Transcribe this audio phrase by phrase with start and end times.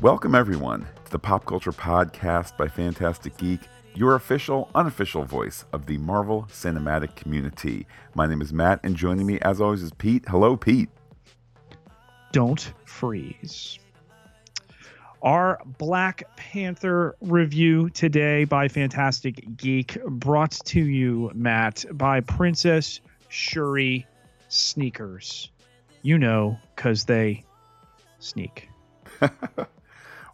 [0.00, 3.62] Welcome, everyone, to the Pop Culture Podcast by Fantastic Geek,
[3.96, 7.84] your official, unofficial voice of the Marvel cinematic community.
[8.14, 10.24] My name is Matt, and joining me, as always, is Pete.
[10.28, 10.88] Hello, Pete.
[12.30, 13.80] Don't freeze.
[15.22, 24.06] Our Black Panther review today by Fantastic Geek, brought to you, Matt, by Princess Shuri
[24.46, 25.50] Sneakers.
[26.02, 27.44] You know, because they
[28.20, 28.68] sneak.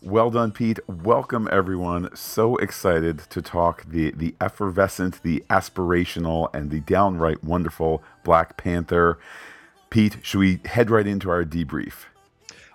[0.04, 0.78] Well done, Pete.
[0.86, 2.14] Welcome, everyone.
[2.14, 9.18] So excited to talk the the effervescent, the aspirational, and the downright wonderful Black Panther.
[9.88, 12.04] Pete, should we head right into our debrief?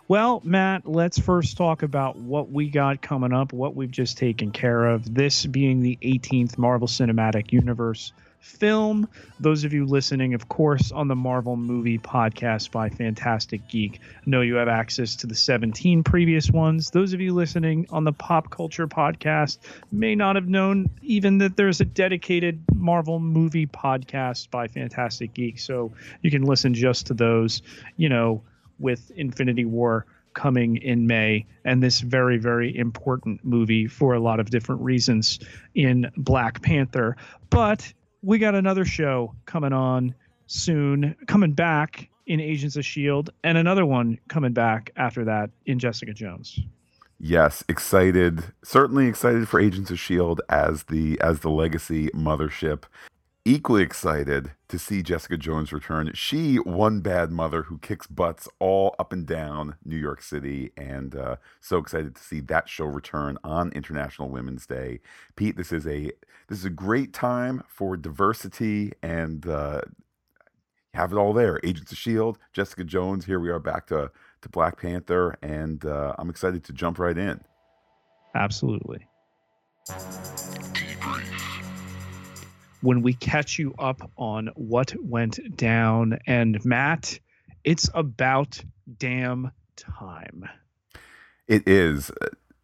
[0.08, 4.50] Well, Matt, let's first talk about what we got coming up, what we've just taken
[4.50, 5.14] care of.
[5.14, 9.08] This being the 18th Marvel Cinematic Universe film.
[9.40, 14.42] Those of you listening, of course, on the Marvel Movie Podcast by Fantastic Geek, know
[14.42, 16.90] you have access to the 17 previous ones.
[16.90, 19.60] Those of you listening on the Pop Culture Podcast
[19.92, 25.60] may not have known even that there's a dedicated Marvel Movie Podcast by Fantastic Geek.
[25.60, 27.62] So you can listen just to those,
[27.98, 28.42] you know,
[28.80, 34.40] with Infinity War coming in May, and this very, very important movie for a lot
[34.40, 35.40] of different reasons
[35.76, 37.18] in Black Panther.
[37.50, 40.14] But we got another show coming on
[40.48, 45.80] soon, coming back in Agents of Shield, and another one coming back after that in
[45.80, 46.60] Jessica Jones.
[47.20, 48.44] Yes, excited.
[48.64, 52.84] Certainly excited for Agents of Shield as the as the legacy mothership.
[53.46, 56.12] Equally excited to see Jessica Jones return.
[56.14, 61.16] She one bad mother who kicks butts all up and down New York City, and
[61.16, 65.00] uh, so excited to see that show return on International Women's Day.
[65.38, 66.12] Pete, this is a
[66.48, 69.82] this is a great time for diversity and uh,
[70.94, 71.62] have it all there.
[71.64, 73.26] Agents of Shield, Jessica Jones.
[73.26, 77.18] Here we are back to to Black Panther, and uh, I'm excited to jump right
[77.18, 77.40] in.
[78.36, 79.08] Absolutely.
[82.82, 87.20] When we catch you up on what went down, and Matt,
[87.64, 88.62] it's about
[88.98, 90.48] damn time.
[91.48, 92.12] It is.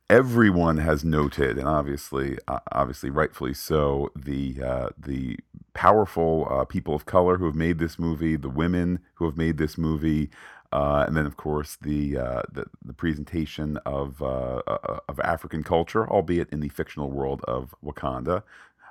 [0.10, 5.38] Everyone has noted, and obviously, uh, obviously, rightfully so, the uh, the
[5.74, 9.58] powerful uh, people of color who have made this movie, the women who have made
[9.58, 10.30] this movie,
[10.72, 15.64] uh, and then, of course, the uh, the, the, presentation of uh, uh, of African
[15.64, 18.44] culture, albeit in the fictional world of Wakanda.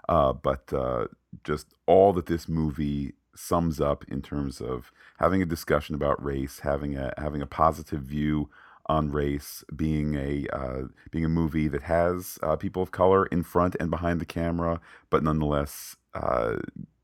[0.09, 1.07] Uh, but uh,
[1.45, 6.61] just all that this movie sums up in terms of having a discussion about race,
[6.61, 8.51] having a having a positive view
[8.87, 10.47] on race, being a
[11.11, 15.23] being a movie that has people of color in front and behind the camera, but
[15.23, 15.97] nonetheless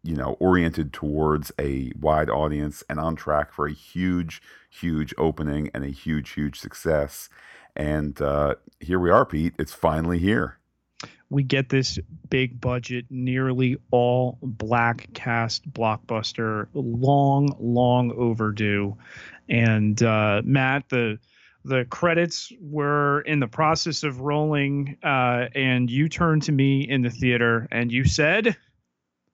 [0.02, 4.40] you know, oriented towards a wide audience and on track for a huge,
[4.70, 7.28] huge opening and a huge, huge success.
[7.76, 9.54] And uh, here we are, Pete.
[9.58, 10.59] It's finally here.
[11.30, 11.98] We get this
[12.28, 18.96] big budget, nearly all black cast blockbuster, long, long overdue.
[19.48, 21.18] And uh, Matt, the
[21.64, 27.02] the credits were in the process of rolling, uh, and you turned to me in
[27.02, 28.56] the theater and you said,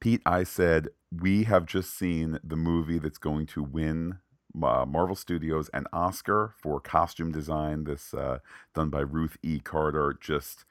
[0.01, 4.19] Pete, I said, we have just seen the movie that's going to win
[4.63, 7.85] uh, Marvel Studios an Oscar for costume design.
[7.85, 8.39] This uh,
[8.75, 9.61] done by Ruth E.
[9.61, 10.65] Carter, just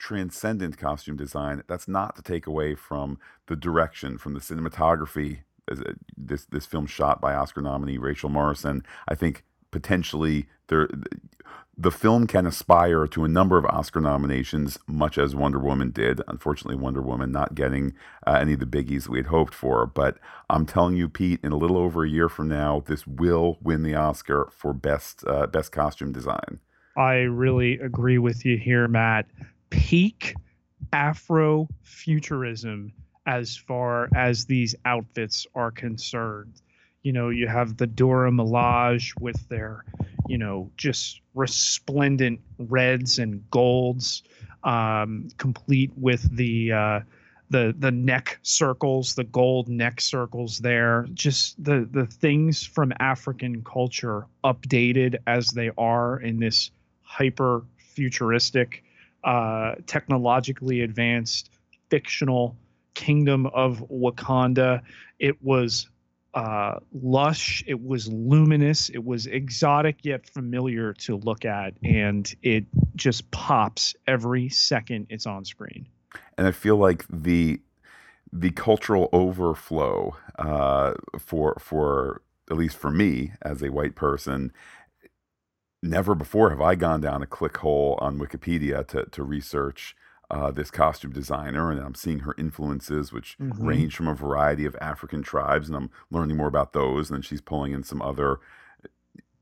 [0.00, 1.62] transcendent costume design.
[1.68, 5.40] That's not to take away from the direction, from the cinematography.
[6.16, 8.82] This this film shot by Oscar nominee Rachel Morrison.
[9.06, 10.88] I think potentially there
[11.76, 16.20] the film can aspire to a number of Oscar nominations, much as Wonder Woman did.
[16.28, 17.94] Unfortunately, Wonder Woman not getting
[18.26, 19.86] uh, any of the biggies we had hoped for.
[19.86, 20.18] But
[20.50, 23.82] I'm telling you, Pete, in a little over a year from now, this will win
[23.82, 26.60] the Oscar for best uh, best costume design.
[26.96, 29.26] I really agree with you here, Matt.
[29.70, 30.34] Peak
[30.92, 32.92] Afrofuturism
[33.26, 36.60] as far as these outfits are concerned.
[37.02, 39.84] You know, you have the Dora Milaje with their
[40.30, 44.22] you know, just resplendent reds and golds,
[44.62, 47.00] um, complete with the uh,
[47.50, 51.08] the the neck circles, the gold neck circles there.
[51.14, 56.70] Just the the things from African culture updated as they are in this
[57.02, 58.84] hyper futuristic,
[59.24, 61.50] uh, technologically advanced
[61.90, 62.56] fictional
[62.94, 64.82] kingdom of Wakanda.
[65.18, 65.88] It was
[66.34, 72.64] uh, lush, it was luminous, it was exotic yet familiar to look at, and it
[72.94, 75.88] just pops every second it's on screen.
[76.38, 77.60] And I feel like the
[78.32, 84.52] the cultural overflow uh, for for at least for me as a white person
[85.82, 89.96] never before have I gone down a click hole on Wikipedia to to research
[90.30, 93.64] uh, this costume designer, and I'm seeing her influences, which Mm-hmm.
[93.64, 97.10] range from a variety of African tribes, and I'm learning more about those.
[97.10, 98.38] And then she's pulling in some other,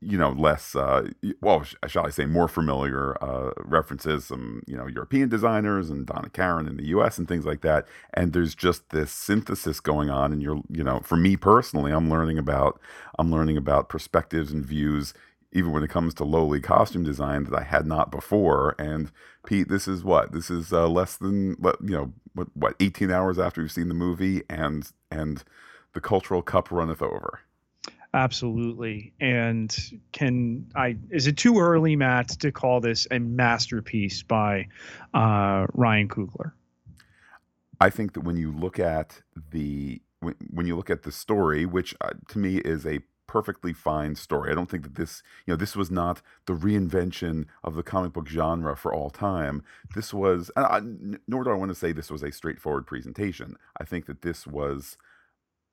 [0.01, 1.09] you know, less, uh,
[1.41, 6.05] well, sh- shall I say, more familiar uh, references, some, you know, European designers and
[6.05, 7.17] Donna Karan in the U.S.
[7.17, 7.85] and things like that.
[8.13, 12.09] And there's just this synthesis going on, and you're, you know, for me personally, I'm
[12.09, 12.79] learning about,
[13.17, 15.13] I'm learning about perspectives and views
[15.51, 18.75] even when it comes to lowly costume design that I had not before.
[18.77, 19.11] And
[19.45, 23.11] Pete, this is what this is uh, less than what you know what what 18
[23.11, 25.43] hours after we've seen the movie, and and
[25.93, 27.39] the cultural cup runneth over.
[28.13, 29.13] Absolutely.
[29.19, 29.75] And
[30.11, 34.67] can I is it too early, Matt, to call this a masterpiece by
[35.13, 36.53] uh, Ryan Coogler?
[37.79, 39.21] I think that when you look at
[39.51, 42.99] the when, when you look at the story, which uh, to me is a
[43.29, 44.51] perfectly fine story.
[44.51, 48.11] I don't think that this, you know, this was not the reinvention of the comic
[48.11, 49.61] book genre for all time.
[49.93, 50.81] This was, I,
[51.27, 53.55] nor do I want to say this was a straightforward presentation.
[53.79, 54.97] I think that this was,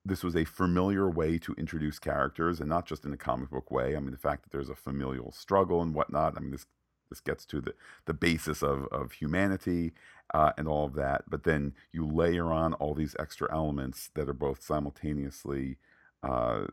[0.05, 3.71] this was a familiar way to introduce characters, and not just in a comic book
[3.71, 3.97] way.
[3.97, 6.37] I mean, the fact that there's a familial struggle and whatnot.
[6.37, 6.67] I mean, this
[7.09, 7.75] this gets to the
[8.05, 9.95] the basis of of humanity
[10.35, 11.25] uh, and all of that.
[11.29, 15.79] But then you layer on all these extra elements that are both simultaneously
[16.23, 16.67] uh,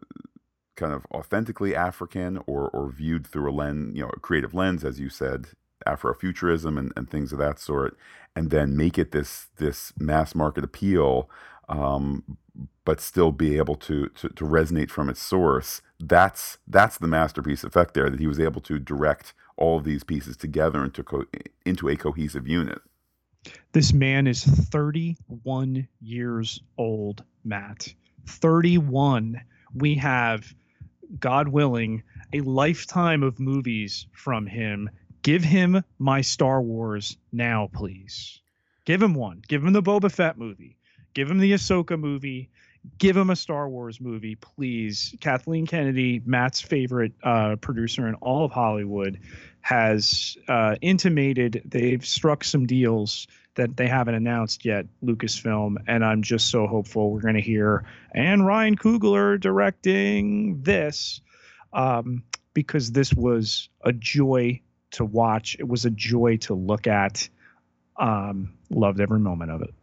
[0.75, 4.83] kind of authentically African or or viewed through a lens, you know, a creative lens,
[4.83, 5.47] as you said,
[5.87, 7.97] Afrofuturism and, and things of that sort,
[8.35, 11.29] and then make it this this mass market appeal,
[11.69, 12.37] um,
[12.85, 15.81] but still be able to, to to resonate from its source.
[15.99, 20.03] That's that's the masterpiece effect there that he was able to direct all of these
[20.03, 21.25] pieces together into co-
[21.65, 22.81] into a cohesive unit.
[23.73, 27.93] This man is 31 years old, Matt.
[28.27, 29.41] 31.
[29.75, 30.53] We have,
[31.19, 34.89] God willing, a lifetime of movies from him.
[35.21, 38.41] Give him my Star Wars now, please.
[38.85, 39.41] Give him one.
[39.47, 40.77] Give him the Boba Fett movie.
[41.13, 42.49] Give him the Ahsoka movie.
[42.97, 45.15] Give him a Star Wars movie, please.
[45.21, 49.19] Kathleen Kennedy, Matt's favorite uh, producer in all of Hollywood,
[49.63, 56.21] has uh, intimated they've struck some deals that they haven't announced yet, Lucasfilm, and I'm
[56.21, 61.21] just so hopeful we're going to hear and Ryan Coogler directing this
[61.71, 62.23] um,
[62.53, 64.59] because this was a joy
[64.91, 65.55] to watch.
[65.59, 67.27] It was a joy to look at.
[67.97, 69.73] Um, loved every moment of it.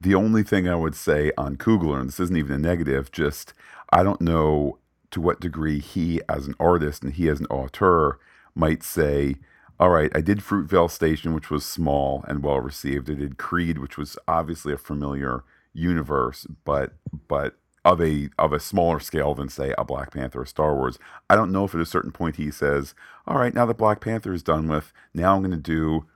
[0.00, 3.54] The only thing I would say on Coogler, and this isn't even a negative, just
[3.92, 4.78] I don't know
[5.10, 8.18] to what degree he, as an artist and he as an auteur,
[8.56, 9.36] might say,
[9.78, 13.08] all right, I did Fruitvale Station, which was small and well received.
[13.10, 15.44] I did Creed, which was obviously a familiar
[15.74, 16.94] universe, but
[17.28, 17.54] but
[17.84, 20.98] of a of a smaller scale than say a Black Panther or Star Wars.
[21.30, 22.94] I don't know if at a certain point he says,
[23.26, 26.06] all right, now that Black Panther is done with, now I'm going to do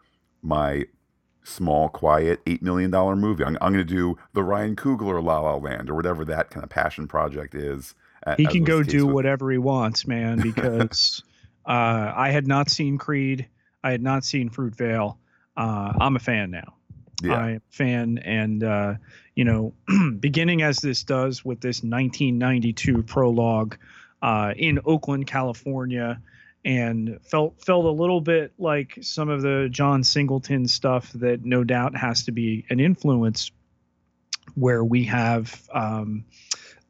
[0.43, 0.87] my
[1.45, 2.91] small, quiet, $8 million
[3.21, 3.45] movie.
[3.45, 6.65] I'm, I'm going to do the Ryan Coogler La La Land or whatever that kind
[6.65, 7.95] of passion project is.
[8.25, 11.23] a- He can go do with- whatever he wants, man, because
[11.71, 13.47] uh, I had not seen Creed.
[13.85, 15.17] I had not seen Fruitvale.
[15.57, 16.75] Uh, I'm a fan now.
[17.23, 17.35] Yeah.
[17.35, 18.95] I'm a fan, and uh,
[19.37, 19.73] you know,
[20.19, 23.77] beginning as this does with this 1992 prologue
[24.21, 26.21] uh, in Oakland, California,
[26.65, 31.63] and felt felt a little bit like some of the John Singleton stuff that no
[31.63, 33.53] doubt has to be an influence,
[34.57, 36.25] where we have um,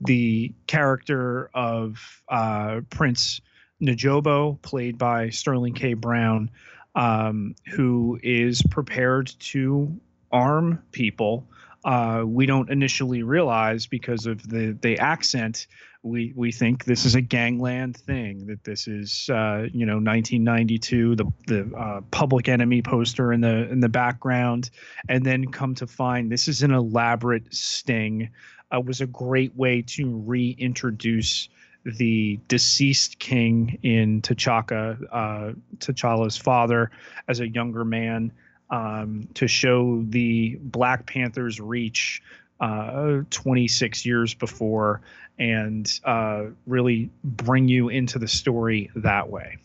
[0.00, 3.42] the character of uh, Prince
[3.80, 5.94] N'Jobu, played by Sterling K.
[5.94, 6.50] Brown,
[6.94, 11.46] um, who is prepared to arm people.
[11.84, 15.66] Uh, we don't initially realize because of the the accent.
[16.02, 18.46] We we think this is a gangland thing.
[18.46, 23.70] That this is uh, you know 1992, the the uh, Public Enemy poster in the
[23.70, 24.70] in the background,
[25.08, 28.30] and then come to find this is an elaborate sting.
[28.70, 31.48] Uh, was a great way to reintroduce
[31.84, 36.90] the deceased king in T'Chaka, uh, T'Challa's father,
[37.28, 38.32] as a younger man,
[38.70, 42.22] um, to show the Black Panther's reach
[42.60, 45.00] uh, 26 years before
[45.38, 49.56] and uh, really bring you into the story that way.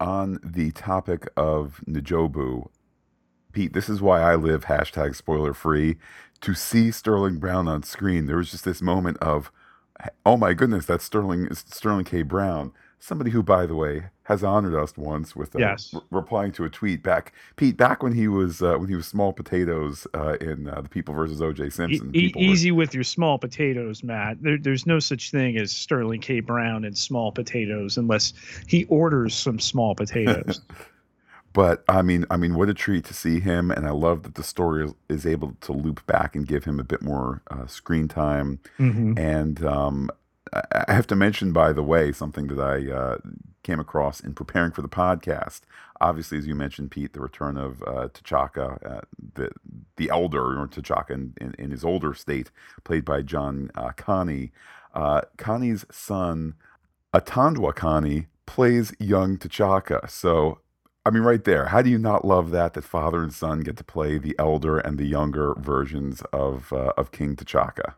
[0.00, 2.68] on the topic of N'Jobu,
[3.52, 5.96] Pete, this is why I live hashtag spoiler free.
[6.42, 9.52] To see Sterling Brown on screen, there was just this moment of,
[10.26, 12.22] oh my goodness, that's Sterling Sterling K.
[12.22, 12.72] Brown.
[13.02, 15.94] Somebody who, by the way, has honored us once with uh, yes.
[15.94, 17.32] re- replying to a tweet back.
[17.56, 20.88] Pete, back when he was uh, when he was small potatoes uh, in uh, the
[20.88, 21.70] People versus O.J.
[21.70, 22.10] Simpson.
[22.14, 22.78] E- easy were...
[22.78, 24.42] with your small potatoes, Matt.
[24.42, 26.40] There, there's no such thing as Sterling K.
[26.40, 28.34] Brown and small potatoes unless
[28.66, 30.60] he orders some small potatoes.
[31.52, 34.36] but I mean, I mean, what a treat to see him, and I love that
[34.36, 37.66] the story is, is able to loop back and give him a bit more uh,
[37.66, 38.60] screen time.
[38.78, 39.18] Mm-hmm.
[39.18, 40.10] And um,
[40.52, 43.18] I have to mention, by the way, something that I uh,
[43.62, 45.60] came across in preparing for the podcast.
[46.00, 49.00] Obviously, as you mentioned, Pete, the return of uh, T'Chaka, uh,
[49.34, 49.50] the
[49.96, 52.50] the elder, or T'Chaka in, in, in, his older state,
[52.84, 54.50] played by John uh, Kani.
[54.94, 56.54] Uh, Kani's son,
[57.12, 60.08] Atandwa Kani, plays young T'Chaka.
[60.08, 60.60] So,
[61.04, 62.74] I mean, right there, how do you not love that?
[62.74, 66.92] That father and son get to play the elder and the younger versions of uh,
[66.96, 67.94] of King T'Chaka.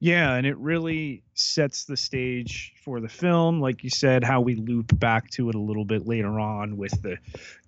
[0.00, 4.54] Yeah, and it really sets the stage for the film, like you said, how we
[4.54, 7.18] loop back to it a little bit later on with the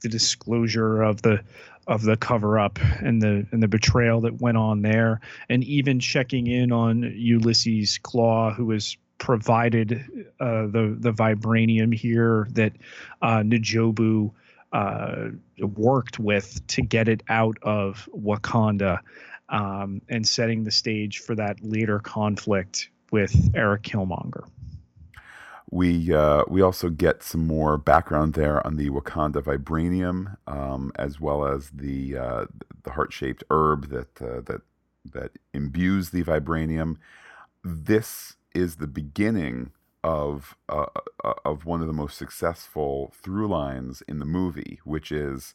[0.02, 1.42] the disclosure of the
[1.86, 5.98] of the cover up and the and the betrayal that went on there, and even
[5.98, 9.92] checking in on Ulysses Klaue, who was provided
[10.40, 12.72] uh, the the vibranium here that
[13.22, 14.32] uh, N'Jobu
[14.72, 15.28] uh,
[15.60, 18.98] worked with to get it out of Wakanda
[19.50, 24.48] um, and setting the stage for that later conflict with Eric Killmonger.
[25.70, 31.20] We uh, we also get some more background there on the Wakanda vibranium, um, as
[31.20, 32.44] well as the uh,
[32.82, 34.62] the heart shaped herb that uh, that
[35.12, 36.96] that imbues the vibranium.
[37.62, 40.86] This is the beginning of uh,
[41.24, 45.54] uh, of one of the most successful through lines in the movie, which is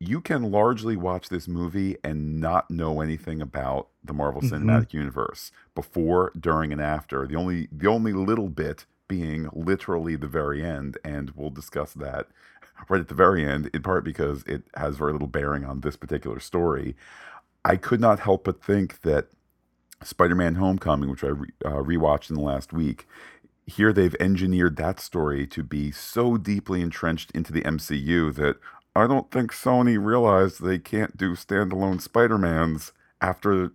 [0.00, 4.68] you can largely watch this movie and not know anything about the Marvel mm-hmm.
[4.68, 7.26] Cinematic Universe before, during, and after.
[7.26, 12.26] The only the only little bit being literally the very end, and we'll discuss that
[12.88, 15.96] right at the very end, in part because it has very little bearing on this
[15.96, 16.96] particular story.
[17.64, 19.28] I could not help but think that
[20.02, 23.06] Spider-Man: Homecoming, which I re- uh, rewatched in the last week,
[23.66, 28.56] here they've engineered that story to be so deeply entrenched into the MCU that
[28.96, 33.70] I don't think Sony realized they can't do standalone Spider-Mans after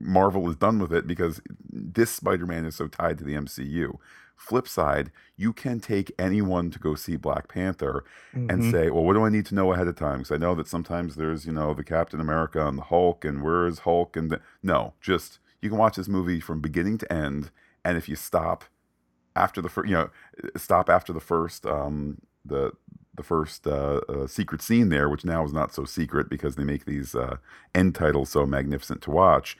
[0.00, 3.98] Marvel is done with it because this Spider-Man is so tied to the MCU.
[4.36, 8.50] Flip side, you can take anyone to go see Black Panther mm-hmm.
[8.50, 10.18] and say, well, what do I need to know ahead of time?
[10.18, 13.42] Because I know that sometimes there's, you know, the Captain America and the Hulk, and
[13.42, 14.16] where is Hulk?
[14.16, 14.40] And the...
[14.62, 17.50] no, just you can watch this movie from beginning to end,
[17.84, 18.64] and if you stop
[19.36, 20.10] after the first, you know,
[20.56, 22.72] stop after the first, um, the
[23.14, 26.64] the first uh, uh, secret scene there, which now is not so secret because they
[26.64, 27.36] make these uh,
[27.74, 29.58] end titles so magnificent to watch.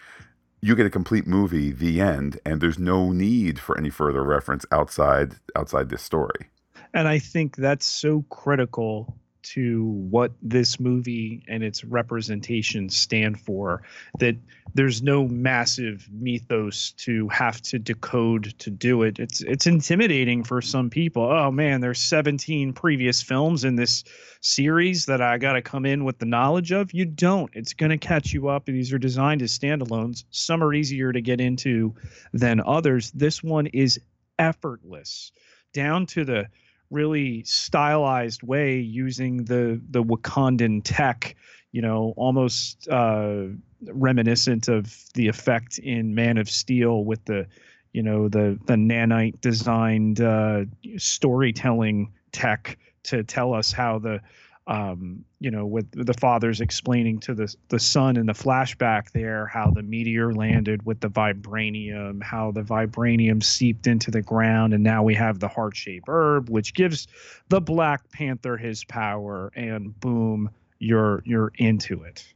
[0.60, 4.64] You get a complete movie, the end, and there's no need for any further reference
[4.72, 6.48] outside outside this story.
[6.94, 13.82] And I think that's so critical to what this movie and its representation stand for
[14.18, 14.36] that
[14.74, 19.18] there's no massive mythos to have to decode to do it.
[19.18, 21.22] It's it's intimidating for some people.
[21.22, 24.04] Oh man there's 17 previous films in this
[24.40, 26.92] series that i got to come in with the knowledge of.
[26.92, 27.50] You don't.
[27.54, 28.66] It's going to catch you up.
[28.66, 30.24] These are designed as standalones.
[30.30, 31.94] Some are easier to get into
[32.32, 33.10] than others.
[33.12, 33.98] This one is
[34.38, 35.32] effortless.
[35.72, 36.46] Down to the
[36.90, 41.36] really stylized way using the the Wakandan tech,
[41.72, 43.44] you know, almost uh,
[43.86, 47.46] reminiscent of the effect in Man of Steel with the,
[47.92, 50.64] you know, the the nanite designed uh,
[50.96, 54.20] storytelling tech to tell us how the
[54.68, 59.46] um, you know, with the fathers explaining to the the son in the flashback there
[59.46, 64.84] how the meteor landed with the vibranium, how the vibranium seeped into the ground, and
[64.84, 67.08] now we have the heart shaped herb, which gives
[67.48, 72.26] the Black Panther his power, and boom, you're you're into it.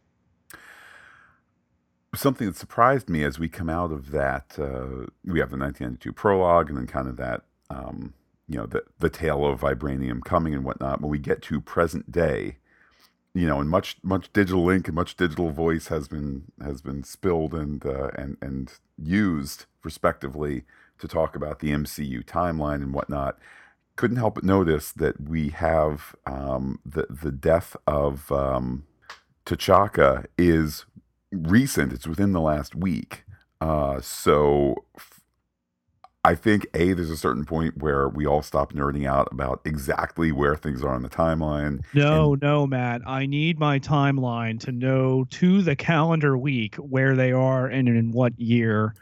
[2.15, 6.12] Something that surprised me as we come out of that, uh, we have the 1992
[6.15, 7.43] prologue, and then kind of that.
[7.69, 8.15] Um,
[8.53, 11.01] you know the the tale of vibranium coming and whatnot.
[11.01, 12.59] When we get to present day,
[13.35, 17.03] you know, and much much digital ink and much digital voice has been has been
[17.03, 20.65] spilled and uh, and and used respectively
[20.99, 23.39] to talk about the MCU timeline and whatnot.
[23.97, 28.85] Couldn't help but notice that we have um, the the death of um,
[29.47, 30.85] T'Chaka is
[31.31, 31.95] recent.
[31.95, 33.25] It's within the last week.
[33.63, 34.85] Uh, so
[36.25, 40.31] I think a there's a certain point where we all stop nerding out about exactly
[40.31, 41.83] where things are on the timeline.
[41.95, 43.02] No, and, no, Matt.
[43.07, 48.12] I need my timeline to know to the calendar week where they are and in
[48.12, 48.95] what year.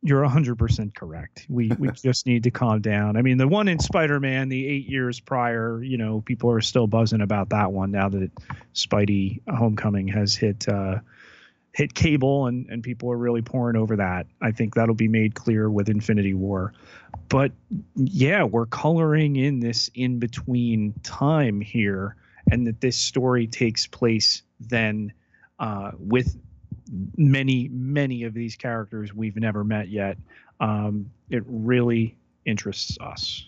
[0.00, 1.44] You're 100% correct.
[1.48, 3.16] We we just need to calm down.
[3.16, 6.86] I mean, the one in Spider-Man, the 8 years prior, you know, people are still
[6.86, 8.30] buzzing about that one now that
[8.74, 10.98] Spidey Homecoming has hit uh
[11.72, 14.26] hit cable and and people are really pouring over that.
[14.40, 16.72] I think that'll be made clear with Infinity War.
[17.28, 17.52] But
[17.94, 22.16] yeah, we're coloring in this in between time here
[22.50, 25.12] and that this story takes place then
[25.58, 26.36] uh, with
[27.16, 30.16] many many of these characters we've never met yet
[30.60, 33.46] um, it really interests us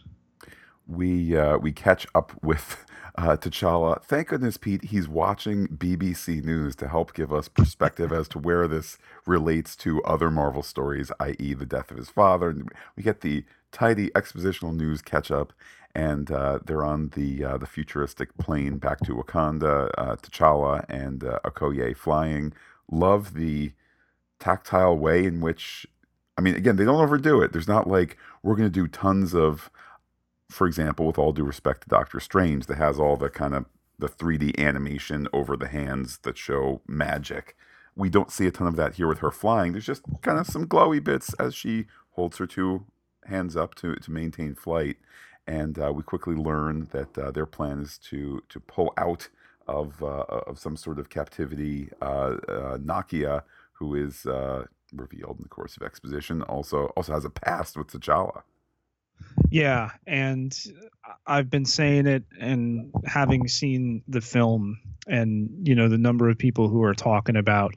[0.86, 2.84] we uh, we catch up with
[3.20, 4.02] uh, T'Challa.
[4.02, 8.66] Thank goodness, Pete, he's watching BBC News to help give us perspective as to where
[8.68, 12.54] this relates to other Marvel stories, i.e., the death of his father.
[12.96, 15.52] We get the tidy expositional news catch up,
[15.94, 19.90] and uh, they're on the uh, the futuristic plane back to Wakanda.
[19.98, 22.52] Uh, T'Challa and uh, Okoye flying.
[22.90, 23.72] Love the
[24.40, 25.86] tactile way in which,
[26.36, 27.52] I mean, again, they don't overdo it.
[27.52, 29.70] There's not like we're going to do tons of,
[30.50, 33.66] for example, with all due respect to Doctor Strange, that has all the kind of
[33.98, 37.56] the 3D animation over the hands that show magic.
[37.96, 39.72] We don't see a ton of that here with her flying.
[39.72, 42.86] There's just kind of some glowy bits as she holds her two
[43.26, 44.96] hands up to, to maintain flight
[45.46, 49.28] and uh, we quickly learn that uh, their plan is to to pull out
[49.66, 51.88] of uh, of some sort of captivity.
[52.00, 53.42] Uh, uh, Nakia,
[53.72, 57.88] who is uh, revealed in the course of exposition, also also has a past with
[57.88, 58.42] T'Challa.
[59.50, 60.56] Yeah, and
[61.26, 66.38] I've been saying it, and having seen the film, and you know the number of
[66.38, 67.74] people who are talking about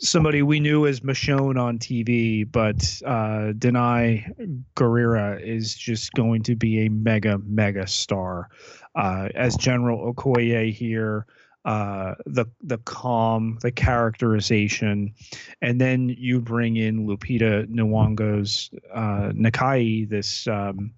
[0.00, 6.54] somebody we knew as Michonne on TV, but uh, Danai Gurira is just going to
[6.54, 8.48] be a mega, mega star.
[8.94, 11.26] Uh, as General Okoye here,
[11.68, 15.12] uh, the the calm, the characterization,
[15.60, 20.92] and then you bring in Lupita Nyong'o's uh, Nakia, this um,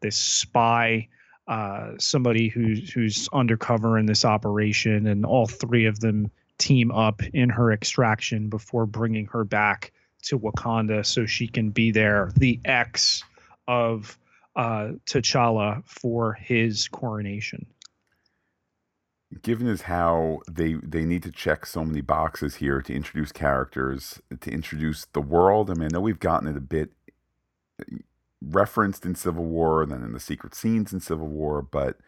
[0.00, 1.08] this spy.
[1.46, 7.22] Uh, somebody who's who's undercover in this operation, and all three of them team up
[7.34, 9.92] in her extraction before bringing her back
[10.22, 13.22] to Wakanda so she can be there, the ex
[13.68, 14.18] of
[14.56, 17.66] uh, T'Challa for his coronation.
[19.42, 24.20] Given as how they they need to check so many boxes here to introduce characters,
[24.40, 25.68] to introduce the world.
[25.68, 26.92] I mean, I know we've gotten it a bit
[27.80, 27.96] uh,
[28.40, 31.98] referenced in Civil War and then in the secret scenes in Civil War, but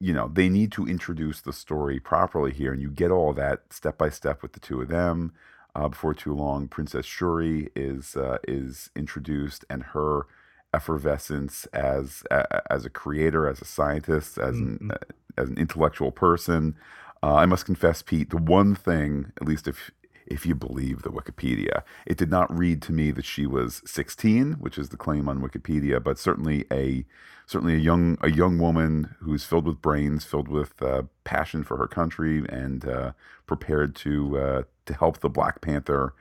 [0.00, 3.72] you know they need to introduce the story properly here and you get all that
[3.72, 5.32] step by step with the two of them
[5.74, 10.26] uh, before too long princess shuri is uh, is introduced and her
[10.74, 12.22] effervescence as
[12.70, 14.90] as a creator as a scientist as mm-hmm.
[14.90, 14.98] an
[15.36, 16.76] as an intellectual person
[17.22, 19.90] uh, i must confess pete the one thing at least if
[20.28, 21.82] if you believe the Wikipedia.
[22.06, 25.40] It did not read to me that she was 16, which is the claim on
[25.40, 27.04] Wikipedia, but certainly a
[27.46, 31.76] certainly a young a young woman who's filled with brains, filled with uh, passion for
[31.78, 33.12] her country, and uh,
[33.46, 36.14] prepared to uh, to help the Black Panther.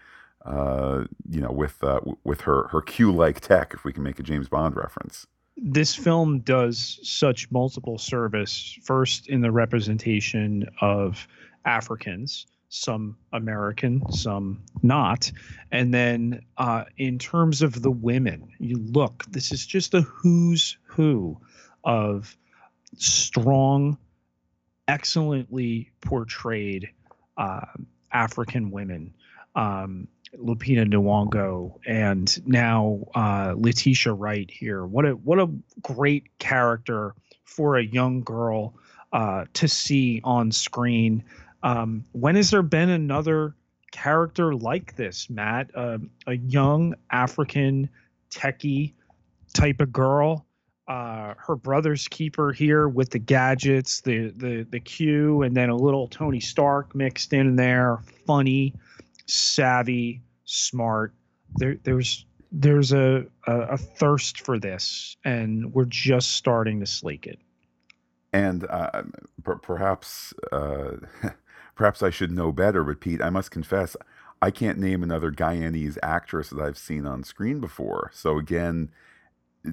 [0.47, 4.19] Uh, you know, with uh, with her her Q like tech, if we can make
[4.19, 5.27] a James Bond reference
[5.60, 11.27] this film does such multiple service first in the representation of
[11.65, 15.31] Africans some American, some not.
[15.71, 20.77] And then uh, in terms of the women, you look, this is just a who's
[20.83, 21.39] who
[21.83, 22.36] of
[22.97, 23.97] strong,
[24.88, 26.89] excellently portrayed
[27.38, 27.65] uh,
[28.12, 29.13] African women.
[29.58, 34.86] Um, Lupita Nyong'o and now uh, Letitia Wright here.
[34.86, 35.50] What a what a
[35.82, 38.76] great character for a young girl
[39.13, 41.24] uh, to see on screen.
[41.63, 43.56] Um, when has there been another
[43.91, 45.72] character like this, Matt?
[45.74, 47.89] Uh, a young African
[48.30, 48.93] techie
[49.54, 50.46] type of girl.
[50.88, 55.76] Uh, her brother's keeper here with the gadgets, the the the Q, and then a
[55.76, 58.00] little Tony Stark mixed in there.
[58.26, 58.74] Funny,
[59.28, 61.13] savvy, smart.
[61.56, 67.28] There, there's there's a, a, a thirst for this, and we're just starting to slake
[67.28, 67.40] it.
[68.32, 69.04] And uh,
[69.44, 70.98] per- perhaps uh,
[71.78, 73.96] Perhaps I should know better, but Pete, I must confess,
[74.42, 78.10] I can't name another Guyanese actress that I've seen on screen before.
[78.13, 78.90] So again,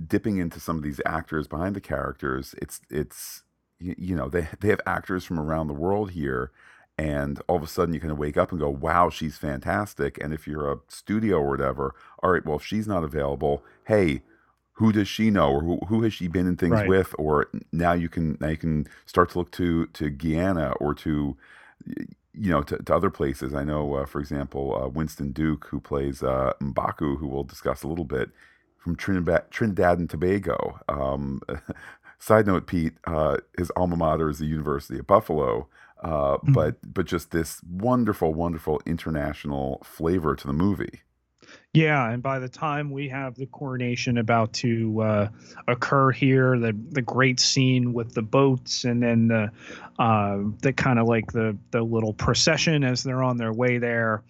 [0.07, 3.43] dipping into some of these actors behind the characters, it's it's
[3.81, 6.53] you know they they have actors from around the world here,
[6.96, 10.22] and all of a sudden you kind of wake up and go, wow, she's fantastic.
[10.22, 14.22] And if you're a studio or whatever, all right, well if she's not available, hey,
[14.74, 16.88] who does she know or who, who has she been in things right.
[16.88, 20.94] with or now you can now you can start to look to to Guyana or
[20.94, 21.37] to
[22.37, 23.54] you know, to, to other places.
[23.54, 27.83] I know, uh, for example, uh, Winston Duke, who plays uh, Mbaku, who we'll discuss
[27.83, 28.30] a little bit,
[28.78, 30.80] from Trinidad, Trinidad and Tobago.
[30.88, 31.40] Um,
[32.18, 35.68] side note, Pete, uh, his alma mater is the University of Buffalo,
[36.05, 36.53] uh, mm-hmm.
[36.53, 41.01] but but just this wonderful, wonderful international flavor to the movie.
[41.73, 45.29] Yeah, and by the time we have the coronation about to uh,
[45.67, 49.51] occur here, the the great scene with the boats, and then the
[49.99, 54.23] uh, the kind of like the the little procession as they're on their way there,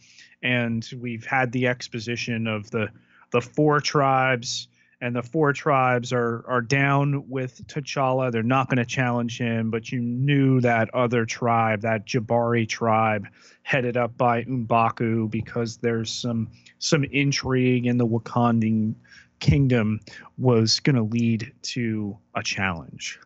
[0.43, 2.89] and we've had the exposition of the
[3.33, 4.69] the four tribes
[5.05, 8.33] and the four tribes are are down with T'Challa.
[8.33, 13.27] They're not going to challenge him, but you knew that other tribe, that Jabari tribe,
[13.64, 18.95] headed up by M'Baku, because there's some some intrigue in the Wakandan
[19.40, 20.01] kingdom,
[20.38, 23.21] was going to lead to a challenge.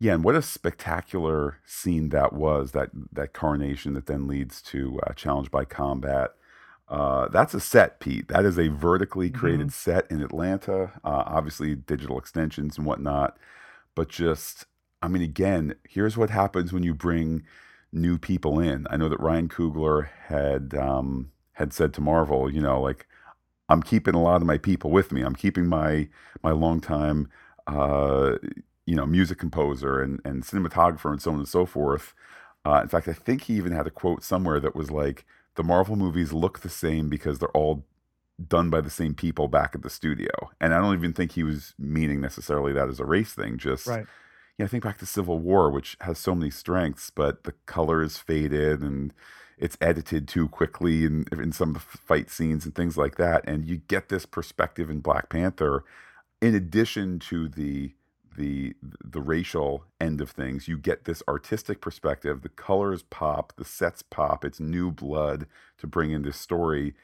[0.00, 4.98] Yeah, and what a spectacular scene that was that that coronation that then leads to
[5.06, 6.30] a challenge by combat
[6.92, 8.28] uh, that's a set, Pete.
[8.28, 9.90] That is a vertically created mm-hmm.
[9.90, 10.92] set in Atlanta.
[11.02, 13.38] Uh, obviously, digital extensions and whatnot.
[13.94, 14.66] But just,
[15.00, 17.44] I mean, again, here's what happens when you bring
[17.92, 18.86] new people in.
[18.90, 23.06] I know that Ryan Coogler had um, had said to Marvel, you know, like
[23.70, 25.22] I'm keeping a lot of my people with me.
[25.22, 26.08] I'm keeping my
[26.42, 27.30] my longtime,
[27.66, 28.36] uh,
[28.84, 32.12] you know, music composer and and cinematographer and so on and so forth.
[32.66, 35.24] Uh, in fact, I think he even had a quote somewhere that was like,
[35.56, 37.84] the Marvel movies look the same because they're all
[38.48, 40.30] done by the same people back at the studio.
[40.60, 43.58] And I don't even think he was meaning necessarily that as a race thing.
[43.58, 44.06] Just, right.
[44.58, 48.02] yeah, I think back to Civil War, which has so many strengths, but the color
[48.02, 49.12] is faded and
[49.58, 53.44] it's edited too quickly in, in some fight scenes and things like that.
[53.46, 55.84] And you get this perspective in Black Panther
[56.40, 57.94] in addition to the
[58.36, 62.42] the the racial end of things you get this artistic perspective.
[62.42, 65.46] The colors pop the sets pop it's new blood
[65.78, 66.94] to bring in this story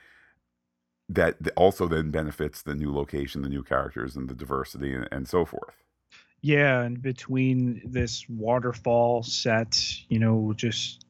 [1.09, 5.29] that also then benefits the new location the new characters and the diversity and, and
[5.29, 5.75] so forth.
[6.41, 11.05] Yeah and between this waterfall set you know just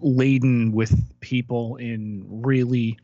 [0.00, 2.98] laden with people in really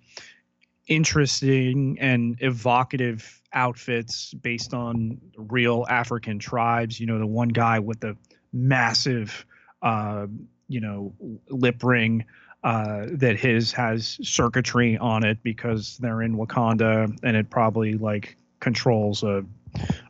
[0.88, 6.98] interesting and evocative outfits based on real African tribes.
[6.98, 8.16] You know, the one guy with the
[8.52, 9.44] massive,
[9.82, 10.26] uh,
[10.68, 11.14] you know,
[11.48, 12.24] lip ring
[12.64, 18.36] uh, that his has circuitry on it because they're in Wakanda and it probably like
[18.60, 19.44] controls a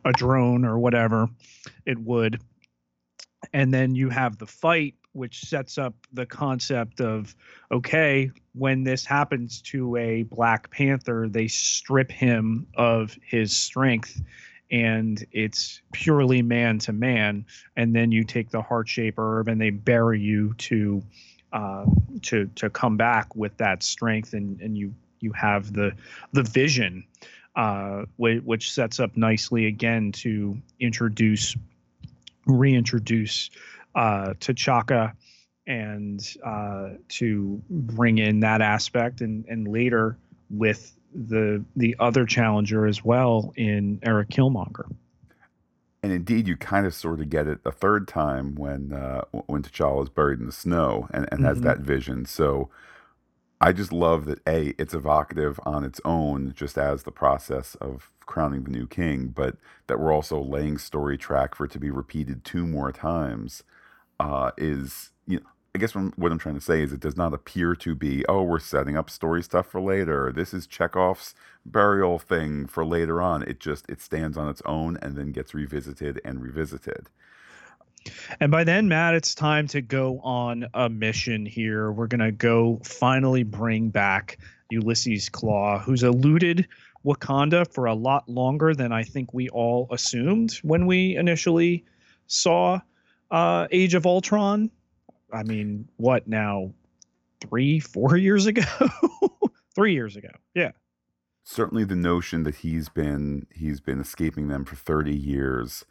[0.05, 1.29] a drone or whatever
[1.85, 2.41] it would.
[3.53, 7.35] And then you have the fight which sets up the concept of
[7.71, 14.21] okay, when this happens to a Black Panther, they strip him of his strength
[14.71, 17.45] and it's purely man to man.
[17.75, 21.03] And then you take the heart shape herb and they bury you to
[21.53, 21.85] uh,
[22.23, 25.91] to to come back with that strength and and you you have the
[26.31, 27.05] the vision
[27.55, 31.55] uh, which sets up nicely again to introduce
[32.47, 33.51] reintroduce
[33.95, 35.13] uh, Chaka
[35.65, 40.17] and uh, to bring in that aspect, and and later
[40.49, 44.93] with the the other challenger as well in Eric Killmonger.
[46.01, 49.63] And indeed, you kind of sort of get it a third time when uh, when
[49.63, 51.45] T'Challa is buried in the snow and, and mm-hmm.
[51.45, 52.25] has that vision.
[52.25, 52.69] So
[53.61, 58.11] I just love that a it's evocative on its own, just as the process of
[58.25, 59.55] crowning the new king, but
[59.87, 63.63] that we're also laying story track for it to be repeated two more times
[64.23, 67.17] uh, is you know I guess from what I'm trying to say is it does
[67.17, 70.31] not appear to be, oh, we're setting up story stuff for later.
[70.31, 71.33] This is Chekhov's
[71.65, 73.41] burial thing for later on.
[73.41, 77.09] It just it stands on its own and then gets revisited and revisited.
[78.39, 81.91] And by then, Matt, it's time to go on a mission here.
[81.91, 84.37] We're gonna go finally bring back
[84.69, 86.67] Ulysses Klaue, who's eluded
[87.03, 91.83] Wakanda for a lot longer than I think we all assumed when we initially
[92.27, 92.79] saw
[93.31, 94.69] uh, Age of Ultron.
[95.31, 96.71] I mean, what now?
[97.41, 98.63] Three, four years ago?
[99.75, 100.29] Three years ago.
[100.53, 100.71] Yeah.
[101.43, 105.83] Certainly, the notion that he's been he's been escaping them for thirty years.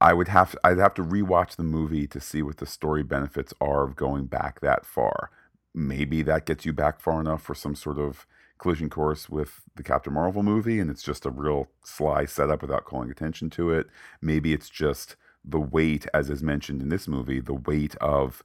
[0.00, 3.52] I would have I'd have to rewatch the movie to see what the story benefits
[3.60, 5.30] are of going back that far.
[5.74, 8.26] Maybe that gets you back far enough for some sort of
[8.58, 12.84] collision course with the Captain Marvel movie, and it's just a real sly setup without
[12.84, 13.86] calling attention to it.
[14.22, 15.16] Maybe it's just
[15.46, 18.42] the weight, as is mentioned in this movie, the weight of,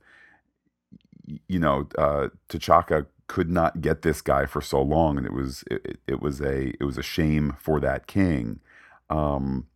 [1.48, 5.64] you know, uh, T'Chaka could not get this guy for so long, and it was
[5.72, 8.60] it, it was a it was a shame for that king.
[9.10, 9.68] Um,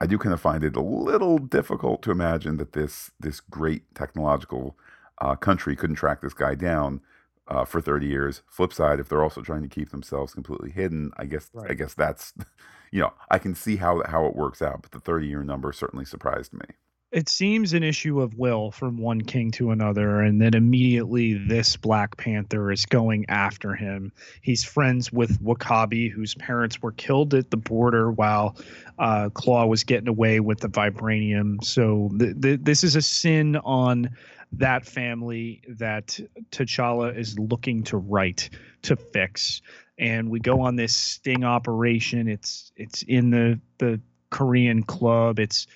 [0.00, 3.94] I do kind of find it a little difficult to imagine that this this great
[3.94, 4.76] technological
[5.20, 7.00] uh, country couldn't track this guy down
[7.48, 8.42] uh, for 30 years.
[8.48, 11.70] Flip side, if they're also trying to keep themselves completely hidden, I guess right.
[11.70, 12.32] I guess that's
[12.94, 15.72] you know I can see how how it works out, but the 30 year number
[15.72, 16.66] certainly surprised me
[17.14, 21.76] it seems an issue of will from one king to another, and then immediately this
[21.76, 24.10] Black Panther is going after him.
[24.42, 28.56] He's friends with W'Kabi, whose parents were killed at the border while
[28.98, 31.62] uh, Klaue was getting away with the vibranium.
[31.62, 34.10] So th- th- this is a sin on
[34.58, 36.18] that family that
[36.50, 38.48] T'Challa is looking to right
[38.82, 39.62] to fix.
[39.98, 42.28] And we go on this sting operation.
[42.28, 45.38] It's it's in the the Korean club.
[45.38, 45.66] It's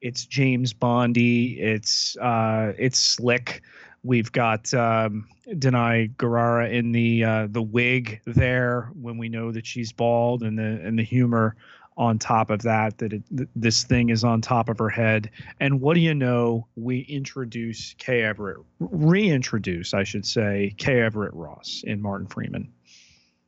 [0.00, 1.60] it's James Bondy.
[1.60, 3.62] It's uh, it's slick.
[4.04, 9.66] We've got um, Danai Gurira in the uh, the wig there when we know that
[9.66, 11.56] she's bald, and the and the humor
[11.98, 15.30] on top of that that it, th- this thing is on top of her head.
[15.60, 16.66] And what do you know?
[16.76, 22.72] We introduce kay Everett, reintroduce, I should say, kay Everett Ross in Martin Freeman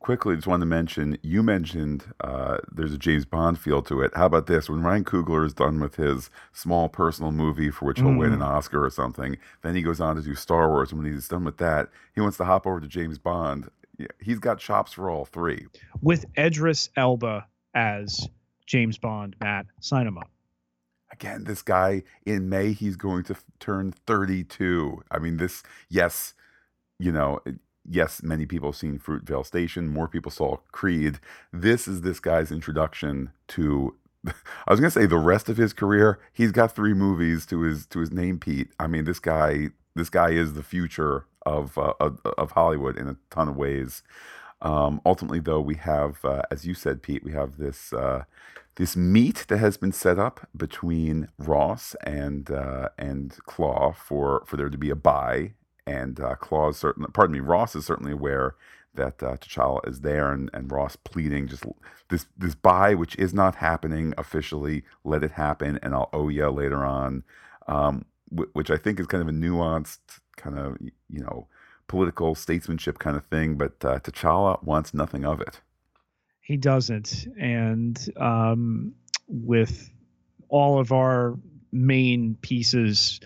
[0.01, 4.11] quickly, just wanted to mention you mentioned uh, there's a James Bond feel to it.
[4.15, 4.69] How about this?
[4.69, 8.17] When Ryan Coogler is done with his small personal movie for which he'll mm.
[8.17, 10.91] win an Oscar or something, then he goes on to do Star Wars.
[10.91, 13.69] And when he's done with that, he wants to hop over to James Bond.
[14.19, 15.67] He's got chops for all three.
[16.01, 18.27] With Idris Elba as
[18.71, 20.31] James Bond, Matt, sign him up.
[21.11, 25.03] Again, this guy in May, he's going to turn 32.
[25.11, 26.33] I mean, this, yes,
[26.97, 27.41] you know,
[27.85, 29.89] yes, many people have seen Fruitvale Station.
[29.89, 31.19] More people saw Creed.
[31.51, 33.95] This is this guy's introduction to.
[34.25, 36.19] I was gonna say the rest of his career.
[36.31, 38.69] He's got three movies to his to his name, Pete.
[38.79, 43.07] I mean, this guy this guy is the future of uh, of, of, Hollywood in
[43.09, 44.03] a ton of ways.
[44.61, 48.25] Um, ultimately, though, we have, uh, as you said, Pete, we have this uh,
[48.75, 54.57] this meet that has been set up between Ross and uh, and Klaue for for
[54.57, 55.53] there to be a buy
[55.85, 58.55] and uh, Klaue's certainly, pardon me, Ross is certainly aware
[58.93, 61.63] that uh, T'Challa is there, and, and Ross pleading just
[62.09, 64.83] this this buy, which is not happening officially.
[65.03, 67.23] Let it happen, and I'll owe you later on.
[67.67, 68.05] Um,
[68.53, 69.99] which I think is kind of a nuanced
[70.37, 71.47] kind of you know
[71.87, 75.61] political statesmanship kind of thing, but uh, T'Challa wants nothing of it.
[76.51, 78.93] He doesn't, and um,
[79.29, 79.89] with
[80.49, 81.39] all of our
[81.71, 83.21] main pieces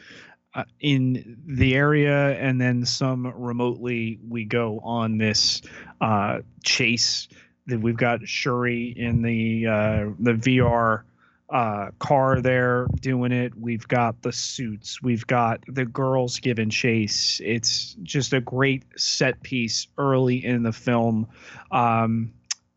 [0.54, 5.64] uh, in the area and then some remotely we go on this
[6.02, 7.28] uh, chase
[7.66, 11.02] that we've got Shuri in the uh, the VR
[11.50, 13.58] uh, car there doing it.
[13.58, 15.02] We've got the suits.
[15.02, 17.42] We've got the girls giving chase.
[17.44, 21.26] It's just a great set piece early in the film.
[21.72, 22.32] Um,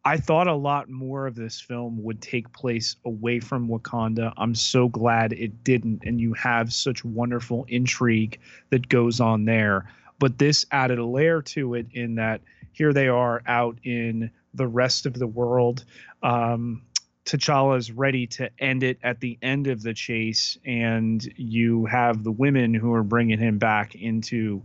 [0.08, 4.32] I thought a lot more of this film would take place away from Wakanda.
[4.38, 6.02] I'm so glad it didn't.
[6.06, 8.40] And you have such wonderful intrigue
[8.70, 9.92] that goes on there.
[10.18, 12.40] But this added a layer to it in that
[12.72, 15.84] here they are out in the rest of the world.
[16.22, 16.80] Um,
[17.26, 22.24] T'Challa is ready to end it at the end of the chase, and you have
[22.24, 24.62] the women who are bringing him back into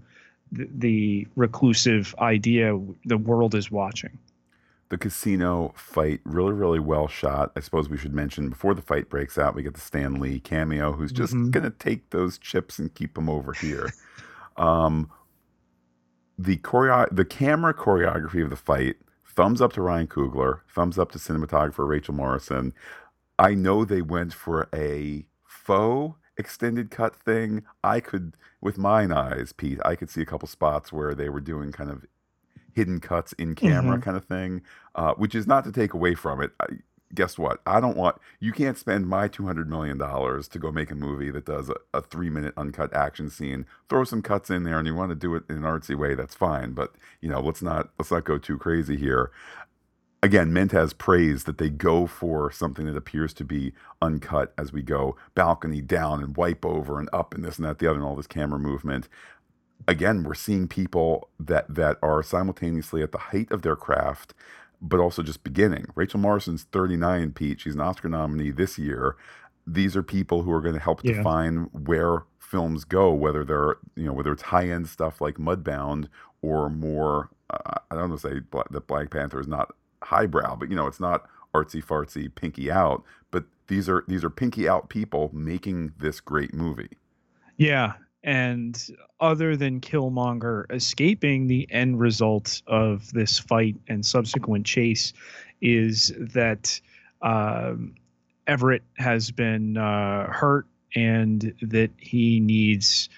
[0.54, 4.18] the, the reclusive idea the world is watching
[4.94, 7.52] the casino fight really really well shot.
[7.56, 10.40] I suppose we should mention before the fight breaks out we get the stan lee
[10.40, 11.50] cameo who's just mm-hmm.
[11.50, 13.92] gonna take those chips and keep them over here.
[14.56, 15.10] Um,
[16.38, 21.12] the choreo- the camera choreography of the fight thumbs up to ryan coogler thumbs up
[21.14, 22.72] to cinematographer rachel morrison.
[23.40, 27.64] I know they went for a faux extended cut thing.
[27.84, 31.42] I could with mine eyes pete i could see a couple spots where they were
[31.42, 32.06] doing kind of
[32.74, 34.04] hidden cuts in camera mm-hmm.
[34.04, 34.62] kind of thing,
[34.96, 36.52] uh, which is not to take away from it.
[36.60, 36.68] I,
[37.14, 37.62] guess what?
[37.66, 40.96] I don't want you can't spend my two hundred million dollars to go make a
[40.96, 43.66] movie that does a, a, three minute uncut action scene.
[43.90, 46.16] Throw some cuts in there, and you want to do it in an artsy way.
[46.16, 49.32] That's fine, but you know, let's not let's not go too crazy here.
[50.22, 54.72] Again, meant as praise that they go for something that appears to be uncut as
[54.72, 58.00] we go balcony down and wipe over and up and this and that, the other,
[58.00, 59.10] and all this camera movement
[59.88, 64.34] again, we're seeing people that that are simultaneously at the height of their craft,
[64.82, 65.86] but also just beginning.
[65.96, 67.62] Rachel Morrison's 39, Pete.
[67.62, 69.16] She's an Oscar nominee this year.
[69.66, 71.14] These are people who are going to help yeah.
[71.14, 76.08] define where films go, whether they're you know whether it's high end stuff like Mudbound
[76.42, 77.30] or more.
[77.50, 78.42] Uh, I don't want to say
[78.72, 83.04] that Black Panther is not highbrow, but you know it's not artsy fartsy, pinky out.
[83.32, 86.98] But these are these are pinky out people making this great movie.
[87.58, 88.82] Yeah, and
[89.20, 95.14] other than Killmonger escaping, the end result of this fight and subsequent chase
[95.62, 96.80] is that
[97.22, 97.96] um,
[98.48, 103.10] Everett has been uh, hurt and that he needs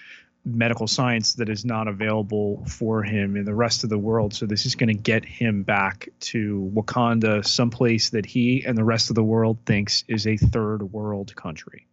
[0.44, 4.32] medical science that is not available for him in the rest of the world.
[4.32, 8.84] So this is going to get him back to Wakanda, someplace that he and the
[8.84, 11.86] rest of the world thinks is a third world country.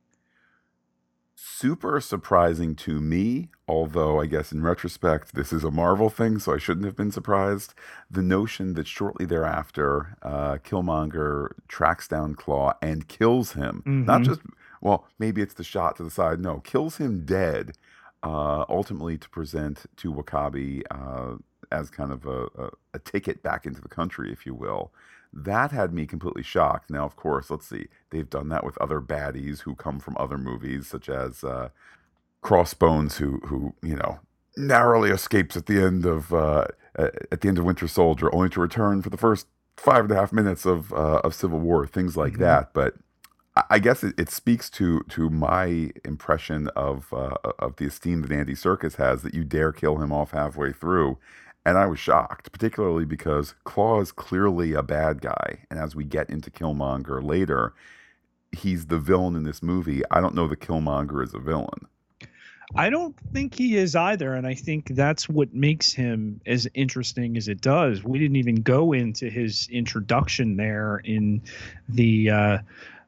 [1.56, 6.52] Super surprising to me, although I guess in retrospect, this is a Marvel thing, so
[6.52, 7.76] I shouldn't have been surprised.
[8.10, 13.84] The notion that shortly thereafter, uh, Killmonger tracks down Klaue and kills him.
[13.86, 14.06] Mm-hmm.
[14.06, 14.42] Not just,
[14.82, 16.39] well, maybe it's the shot to the side.
[16.39, 17.74] No, kills him dead
[18.24, 21.38] uh, ultimately to present to W'Kabi uh,
[21.72, 24.92] as kind of a, a, a, ticket back into the country, if you will.
[25.34, 26.91] That had me completely shocked.
[26.91, 27.88] Now, of course, let's see.
[28.12, 31.69] They've done that with other baddies who come from other movies, such as uh,
[32.41, 34.19] Crossbones, who who you know
[34.56, 38.62] narrowly escapes at the end of uh, at the end of Winter Soldier, only to
[38.62, 42.15] return for the first five and a half minutes of uh, of Civil War, things
[42.15, 42.43] like mm-hmm.
[42.43, 42.74] that.
[42.74, 42.96] But
[43.69, 48.32] I guess it, it, speaks to to my impression of uh, of the esteem that
[48.32, 51.17] Andy Serkis has that you dare kill him off halfway through,
[51.65, 56.04] and I was shocked, particularly because Klaue is clearly a bad guy, and as we
[56.04, 57.73] get into Killmonger later,
[58.52, 60.02] he's the villain in this movie.
[60.12, 61.88] I don't know that Killmonger is a villain.
[62.76, 67.38] I don't think he is either, and I think that's what makes him as interesting
[67.38, 68.04] as it does.
[68.04, 71.41] We didn't even go into his introduction there in
[71.89, 72.30] the.
[72.30, 72.58] Uh,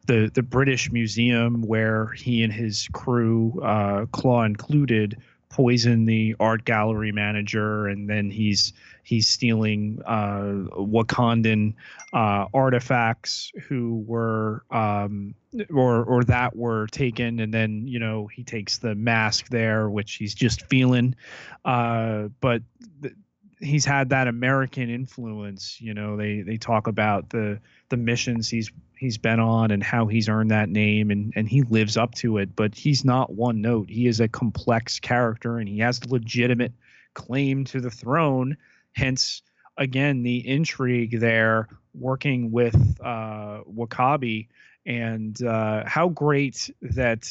[0.07, 5.17] the the British Museum where he and his crew, uh, Klaue included,
[5.55, 11.75] poison the art gallery manager, and then he's he's stealing uh, Wakandan
[12.11, 15.33] uh, artifacts who were um,
[15.73, 20.15] or or that were taken, and then you know he takes the mask there, which
[20.15, 21.15] he's just feeling,
[21.63, 22.61] uh, but.
[23.01, 23.15] Th-
[23.59, 25.79] he's had that American influence.
[25.79, 30.07] You know, they they talk about the the missions he's he's been on and how
[30.07, 33.61] he's earned that name and and he lives up to it but he's not one
[33.61, 36.73] note he is a complex character and he has legitimate
[37.13, 38.57] claim to the throne
[38.93, 39.41] hence
[39.77, 44.47] again the intrigue there working with uh W'Kabi
[44.85, 47.29] and uh how great that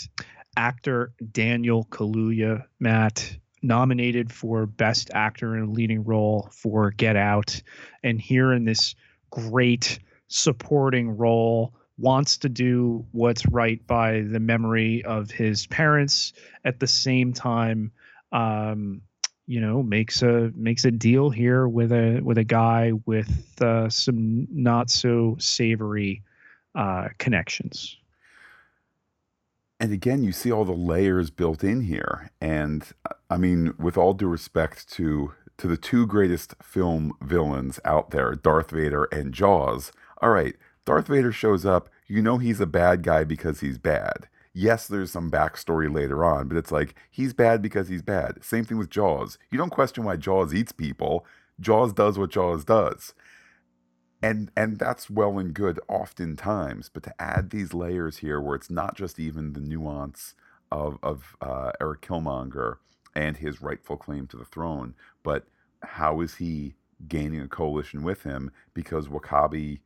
[0.57, 7.61] actor Daniel Kaluuya Matt nominated for best actor in a leading role for Get Out
[8.03, 8.95] and here in this
[9.31, 9.99] great
[10.29, 16.33] supporting role, wants to do what's right by the memory of his parents.
[16.65, 17.93] At the same time,
[18.33, 19.03] um,
[19.47, 23.89] you know, makes a makes a deal here with a with a guy with uh,
[23.89, 26.23] some not so savory
[26.75, 27.97] uh, connections.
[29.81, 32.31] And again, you see all the layers built in here.
[32.41, 32.87] And
[33.29, 38.35] I mean, with all due respect to to the two greatest film villains out there,
[38.35, 41.89] Darth Vader and Jaws, all right, Darth Vader shows up.
[42.07, 44.29] You know he's a bad guy because he's bad.
[44.53, 48.45] Yes, there's some backstory later on, but it's like he's bad because he's bad.
[48.45, 49.39] Same thing with Jaws.
[49.51, 51.27] You don't question why Jaws eats people.
[51.61, 53.15] Jaws does what Jaws does.
[54.25, 58.71] And and that's well and good oftentimes, but to add these layers here where it's
[58.71, 60.35] not just even the nuance
[60.73, 62.79] of of uh, Eric Killmonger
[63.17, 65.47] and his rightful claim to the throne, but
[65.85, 66.75] how is he
[67.09, 69.81] gaining a coalition with him because W'Kabi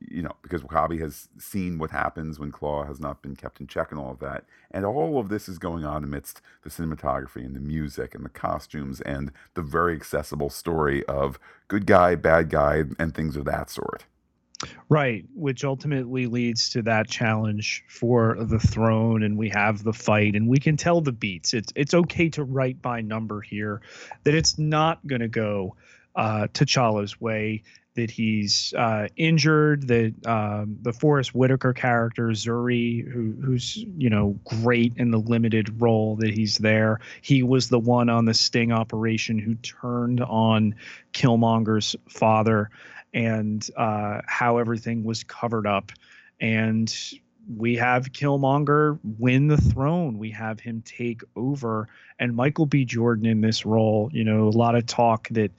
[0.00, 3.66] you know, because W'Kabi has seen what happens when Klaue has not been kept in
[3.66, 4.44] check and all of that.
[4.70, 8.30] And all of this is going on amidst the cinematography and the music and the
[8.30, 13.70] costumes and the very accessible story of good guy, bad guy, and things of that
[13.70, 14.04] sort.
[14.88, 20.36] Right, which ultimately leads to that challenge for the throne, and we have the fight,
[20.36, 21.52] and we can tell the beats.
[21.52, 23.80] It's it's okay to write by number here,
[24.22, 25.74] that it's not going to go
[26.14, 27.62] uh, T'Challa's way
[27.94, 29.88] that he's uh, injured.
[29.88, 35.80] That um, the Forest Whitaker character Zuri, who, who's you know great in the limited
[35.80, 37.00] role that he's there.
[37.20, 40.74] He was the one on the sting operation who turned on
[41.12, 42.70] Killmonger's father,
[43.12, 45.92] and uh, how everything was covered up.
[46.40, 46.92] And
[47.48, 50.18] we have Killmonger win the throne.
[50.18, 52.84] We have him take over, and Michael B.
[52.84, 54.10] Jordan in this role.
[54.12, 55.50] You know, a lot of talk that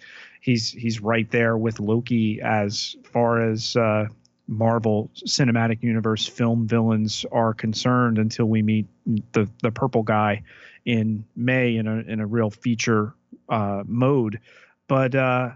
[0.41, 4.07] he's he's right there with Loki as far as uh,
[4.47, 8.17] Marvel Cinematic Universe film villains are concerned.
[8.17, 8.85] Until we meet
[9.33, 10.43] the the purple guy
[10.85, 13.13] in May in a in a real feature
[13.49, 14.39] uh, mode,
[14.87, 15.15] but.
[15.15, 15.51] Uh,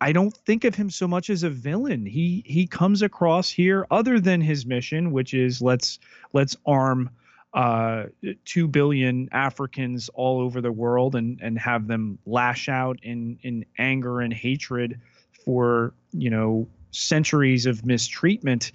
[0.00, 2.04] I don't think of him so much as a villain.
[2.06, 5.98] He he comes across here other than his mission, which is let's
[6.32, 7.10] let's arm
[7.54, 8.04] uh,
[8.44, 13.64] two billion Africans all over the world and and have them lash out in in
[13.78, 15.00] anger and hatred
[15.44, 18.72] for you know centuries of mistreatment.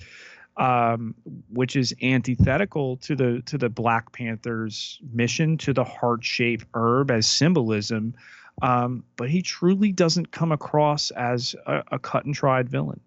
[0.58, 1.16] um,
[1.54, 7.12] which is antithetical to the to the Black Panther's mission to the heart shaped herb
[7.12, 8.14] as symbolism.
[8.62, 13.02] Um, but he truly doesn't come across as a, a cut and tried villain.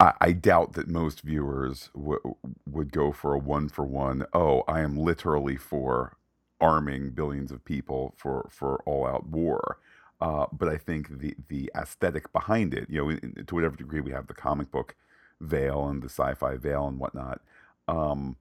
[0.00, 2.36] I, I doubt that most viewers w-
[2.70, 4.26] would go for a one for one.
[4.34, 6.16] Oh, I am literally for
[6.60, 9.78] arming billions of people for for all out war.
[10.20, 14.00] Uh, but I think the the aesthetic behind it, you know, in, to whatever degree
[14.00, 14.96] we have the comic book
[15.40, 17.40] veil and the sci-fi veil and whatnot,
[17.88, 18.36] um,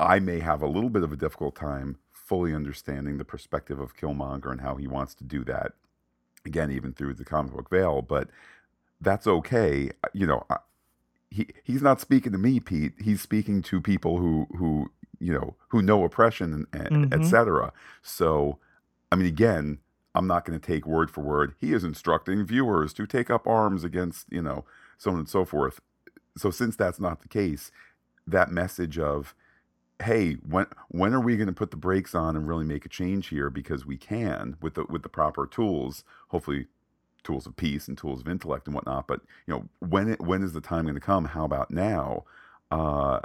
[0.00, 1.98] I may have a little bit of a difficult time
[2.28, 5.72] fully understanding the perspective of Killmonger and how he wants to do that.
[6.46, 8.28] Again, even through the comic book veil, but
[9.00, 9.90] that's okay.
[10.14, 10.44] You know,
[11.30, 12.94] he he's not speaking to me, Pete.
[13.02, 17.12] He's speaking to people who who you know who know oppression and, and Mm-hmm.
[17.12, 17.72] etc.
[18.02, 18.58] So,
[19.12, 19.78] I mean, again,
[20.14, 21.54] I'm not going to take word for word.
[21.60, 24.64] He is instructing viewers to take up arms against you know
[24.98, 25.80] so on and so forth.
[26.38, 27.70] So, since that's not the case,
[28.26, 29.34] that message of
[30.02, 32.88] hey when when are we going to put the brakes on and really make a
[32.88, 33.50] change here?
[33.50, 36.66] Because we can with the with the proper tools hopefully
[37.24, 40.42] tools of peace and tools of intellect and whatnot but you know when it, when
[40.42, 41.26] is the time going to come?
[41.26, 42.24] How about now?
[42.70, 43.20] Uh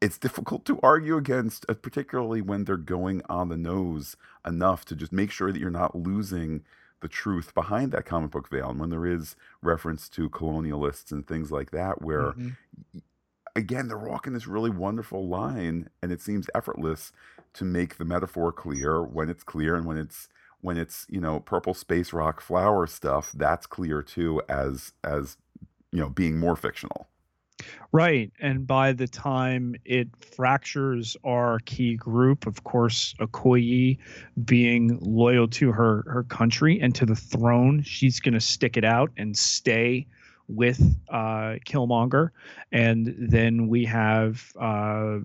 [0.00, 4.16] it's difficult to argue against uh, particularly when they're going on the nose
[4.46, 6.62] enough to just make sure that you're not losing
[7.00, 8.70] the truth behind that comic book veil.
[8.70, 12.56] And when there is reference to colonialists and things like that where Mhm.
[13.58, 17.12] Again, they're walking this really wonderful line, and it seems effortless
[17.54, 20.28] to make the metaphor clear when it's clear, and when it's
[20.60, 25.36] when it's you know purple space rock flower stuff, that's clear too as as
[25.92, 27.08] you know being more fictional.
[27.90, 28.30] Right.
[28.40, 33.98] And by the time it fractures our key group, of course, Okoye
[34.44, 38.84] being loyal to her, her country and to the throne, she's going to stick it
[38.84, 40.06] out and stay
[40.48, 40.80] with
[41.10, 42.30] uh, Killmonger.
[42.72, 45.18] And then we have uh,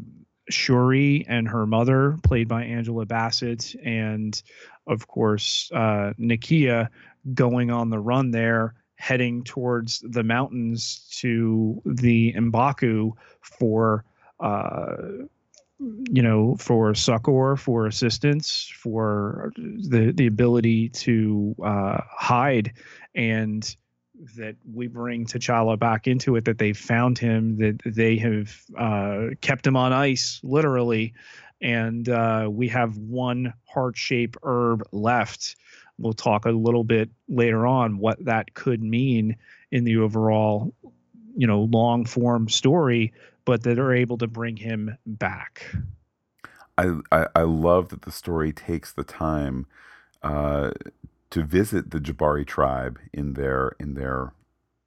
[0.49, 4.41] Shuri and her mother, played by Angela Bassett, and
[4.87, 6.89] of course, uh, Nakia
[7.33, 13.11] going on the run there heading towards the mountains to the Mbaku
[13.41, 14.05] for
[14.39, 14.95] uh
[15.79, 22.71] you know for succor for assistance for the the ability to uh hide
[23.15, 23.75] and
[24.35, 29.27] that we bring T'Challa back into it that they found him that they have uh
[29.41, 31.13] kept him on ice literally.
[31.61, 35.55] And uh we have one heart-shaped herb left.
[35.97, 39.35] We'll talk a little bit later on what that could mean
[39.71, 40.73] in the overall
[41.35, 43.13] you know long form story
[43.45, 45.65] but that are able to bring him back.
[46.77, 49.67] I, I I love that the story takes the time
[50.23, 50.71] uh,
[51.33, 54.33] to visit the Jabari tribe in their in their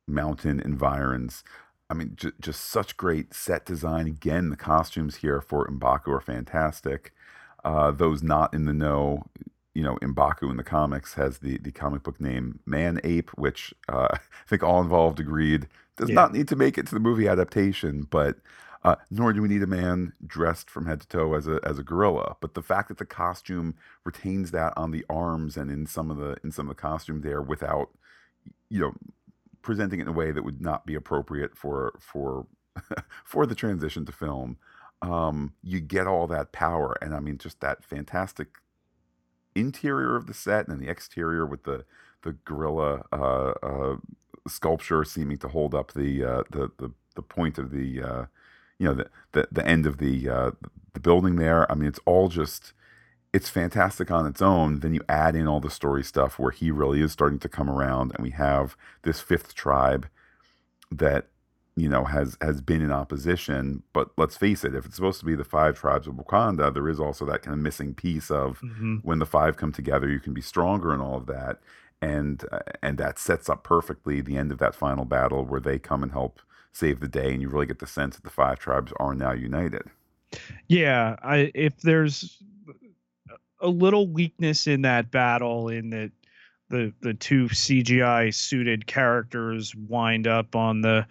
[0.06, 1.42] mountain environs.
[1.90, 4.06] I mean, j- just such great set design.
[4.06, 7.12] Again, the costumes here for Mbaku are fantastic.
[7.64, 9.24] Uh, those not in the know,
[9.74, 13.74] you know, Mbaku in the comics has the, the comic book name Man Ape, which
[13.88, 14.18] uh, I
[14.48, 15.66] think all involved agreed
[15.96, 16.14] does Yeah.
[16.14, 18.36] not need to make it to the movie adaptation, but
[18.86, 21.78] uh, nor do we need a man dressed from head to toe as a as
[21.78, 22.36] a gorilla.
[22.40, 23.74] But the fact that the costume
[24.04, 27.22] retains that on the arms and in some of the in some of the costume
[27.22, 27.90] there without,
[28.70, 28.94] you know,
[29.62, 32.46] presenting it in a way that would not be appropriate for for
[33.24, 34.56] for the transition to film,
[35.02, 38.48] um, you get all that power, and I mean just that fantastic
[39.56, 41.84] interior of the set and the exterior with the
[42.22, 43.96] the gorilla uh, uh,
[44.46, 48.26] sculpture seeming to hold up the uh, the, the the point of the uh,
[48.78, 50.50] you know the, the the end of the uh,
[50.94, 51.70] the building there.
[51.70, 52.72] I mean, it's all just
[53.32, 54.80] it's fantastic on its own.
[54.80, 57.68] Then you add in all the story stuff where he really is starting to come
[57.68, 60.08] around, and we have this fifth tribe
[60.90, 61.26] that
[61.76, 63.82] you know has has been in opposition.
[63.92, 66.88] But let's face it, if it's supposed to be the five tribes of Wakanda, there
[66.88, 69.00] is also that kind of missing piece of Mhm.
[69.04, 71.60] when the five come together, you can be stronger and all of that.
[72.00, 75.78] And uh, and that sets up perfectly the end of that final battle where they
[75.78, 76.40] come and help
[76.76, 79.32] save the day, and you really get the sense that the five tribes are now
[79.32, 79.82] united.
[80.68, 82.42] Yeah, I if there's
[83.60, 86.12] a little weakness in that battle in that
[86.68, 91.06] the the two CGI suited characters wind up on the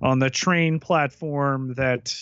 [0.00, 2.14] on the train platform that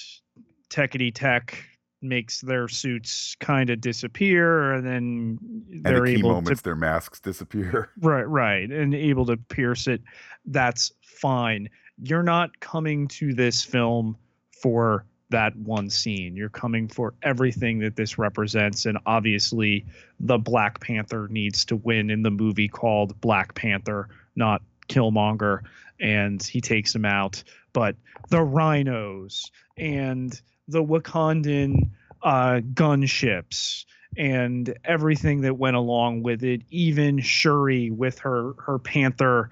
[0.71, 1.63] Techity Tech
[2.01, 5.39] makes their suits kind of disappear and then
[5.71, 7.91] And they're at key able moments, to their masks disappear.
[8.01, 10.01] right right and able to pierce it
[10.47, 11.69] that's fine
[12.03, 14.17] you're not coming to this film
[14.63, 16.37] for that one scene.
[16.37, 18.87] You're coming for everything that this represents.
[18.87, 19.85] And obviously
[20.21, 25.61] the black panther needs to win in the movie called black panther not Killmonger.
[26.01, 27.43] And he takes him out.
[27.73, 27.97] But
[28.31, 31.91] the rhinos and the Wakandan
[32.23, 33.85] uh, gunships
[34.17, 39.51] and everything that went along with it, even Shuri with her her Panther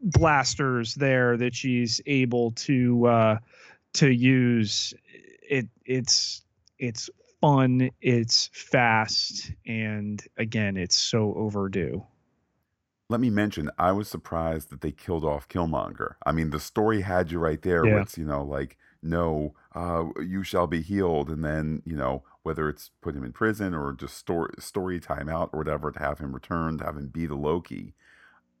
[0.00, 3.38] blasters there that she's able to uh,
[3.94, 4.94] to use.
[5.48, 6.44] It it's
[6.78, 12.04] it's fun, it's fast, and again, it's so overdue.
[13.10, 16.16] Let me mention, I was surprised that they killed off Killmonger.
[16.26, 17.86] I mean, the story had you right there.
[17.86, 18.02] Yeah.
[18.02, 22.68] It's you know like no, uh, you shall be healed, and then you know whether
[22.68, 26.18] it's put him in prison or just story story time out or whatever to have
[26.18, 27.94] him return to have him be the Loki.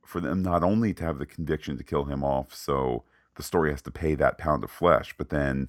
[0.08, 3.04] For them not only to have the conviction to kill him off, so
[3.36, 5.68] the story has to pay that pound of flesh, but then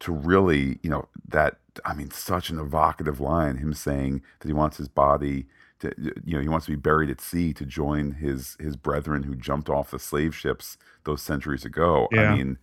[0.00, 4.54] to really, you know, that I mean, such an evocative line, him saying that he
[4.54, 5.44] wants his body
[5.80, 5.92] to,
[6.24, 9.34] you know, he wants to be buried at sea to join his his brethren who
[9.34, 12.08] jumped off the slave ships those centuries ago.
[12.10, 12.32] Yeah.
[12.32, 12.56] I mean,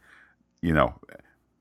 [0.63, 0.95] you know,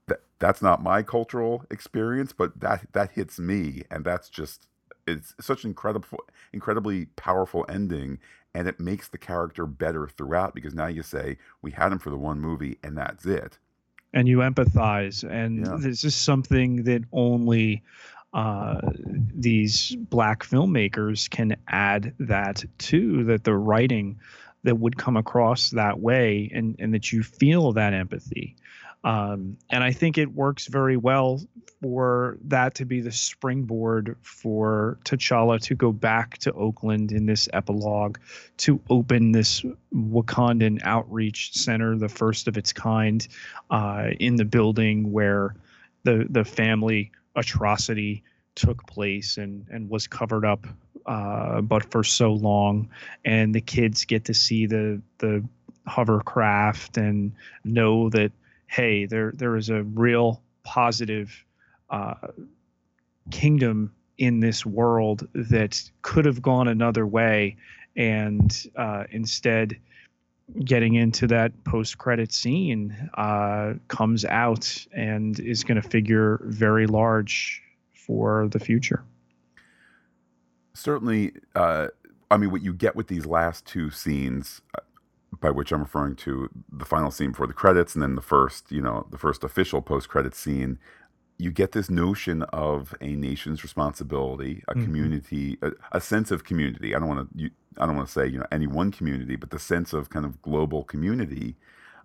[0.07, 4.69] that that's not my cultural experience, but that that hits me, and that's just
[5.07, 6.19] it's such an incredible,
[6.53, 8.19] incredibly powerful ending,
[8.55, 12.11] and it makes the character better throughout because now you say we had him for
[12.11, 13.59] the one movie, and that's it.
[14.13, 15.77] and you empathize and Yeah.
[15.79, 17.81] this is something that only
[18.33, 18.81] uh,
[19.35, 24.19] these black filmmakers can add that to that the writing
[24.65, 28.57] that would come across that way and and that you feel that empathy
[29.03, 31.41] um, and I think it works very well
[31.81, 37.49] for that to be the springboard for T'Challa to go back to Oakland in this
[37.55, 38.19] epilogue
[38.59, 43.27] to open this Wakandan outreach center, the first of its kind,
[43.71, 45.55] uh, in the building where
[46.03, 48.23] the the family atrocity
[48.55, 50.67] took place and and was covered up,
[51.07, 52.91] uh, but for so long,
[53.25, 55.43] and the kids get to see the the
[55.87, 57.33] hovercraft and
[57.65, 58.31] know that
[58.71, 61.45] hey, there there is a real positive
[61.91, 62.15] uh,
[63.31, 67.57] kingdom in this world that could have gone another way,
[67.97, 69.77] and uh, instead
[70.65, 77.63] getting into that post-credit scene uh, comes out and is going to figure very large
[77.95, 79.05] for the future.
[80.75, 81.87] certainly uh,
[82.31, 84.81] i mean what you get with these last two scenes uh,
[85.41, 88.71] by which i'm referring to the final scene before the credits and then the first
[88.71, 90.79] you know the first official post-credit scene
[91.39, 94.85] you get this notion of a nation's responsibility a Mhm.
[94.85, 98.27] community a, a sense of community i don't want to i don't want to say
[98.27, 101.57] you know any one community but the sense of kind of global community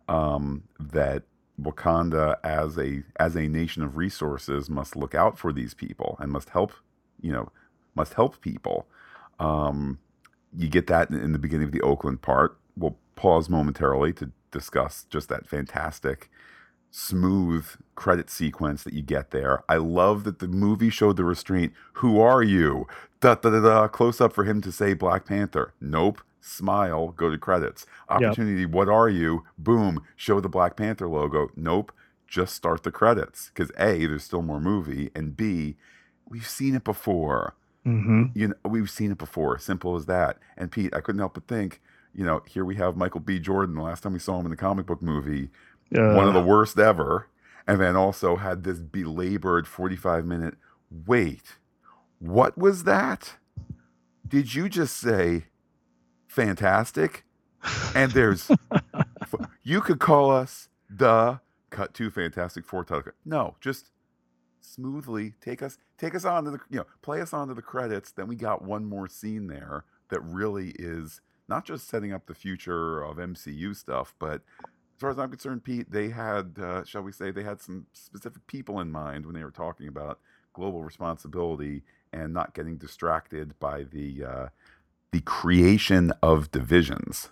[0.07, 1.23] um, that
[1.61, 6.31] wakanda as a as a nation of resources must look out for these people and
[6.31, 6.73] must help
[7.21, 7.49] you know
[7.95, 8.87] must help people.
[9.39, 9.99] Um,
[10.57, 12.57] you get that in, in the beginning of the Oakland part.
[12.77, 16.29] We'll pause momentarily to discuss just that fantastic,
[16.91, 19.63] smooth credit sequence that you get there.
[19.67, 21.73] I love that the movie showed the restraint.
[21.93, 22.87] Who are you?
[23.19, 23.87] Da da da da.
[23.87, 25.73] Close up for him to say Black Panther.
[25.81, 26.21] Nope.
[26.41, 27.09] Smile.
[27.09, 27.85] Go to credits.
[28.07, 28.65] Opportunity.
[28.65, 29.43] What are you?
[29.57, 30.03] Boom.
[30.15, 31.49] Show the Black Panther logo.
[31.55, 31.91] Nope.
[32.27, 35.75] Just start the credits because a there's still more movie and b
[36.27, 37.55] we've seen it before
[37.85, 38.23] Mm-hmm.
[38.33, 41.47] you know we've seen it before simple as that and pete i couldn't help but
[41.47, 41.81] think
[42.15, 43.39] you know here we have michael b.
[43.39, 45.49] Jordan the last time we saw him in the comic book movie
[45.89, 47.27] one of the worst ever
[47.67, 50.55] and then also had this belabored 45 minute
[51.05, 51.57] wait
[52.19, 53.35] what was that?
[54.27, 55.45] Did you just say
[56.27, 57.23] fantastic?
[57.93, 58.49] And there's
[59.63, 61.39] you could call us the
[61.69, 63.91] cut to fantastic four title no just
[64.61, 67.61] smoothly take us take us on to the you know play us on to the
[67.61, 68.11] credits.
[68.11, 72.35] Then we got one more scene there that really is not just setting up the
[72.35, 77.01] future of mcu stuff but as far as i'm concerned pete they had uh, shall
[77.01, 80.19] we say they had some specific people in mind when they were talking about
[80.53, 81.83] global responsibility
[82.13, 84.47] and not getting distracted by the uh,
[85.11, 87.29] the creation of divisions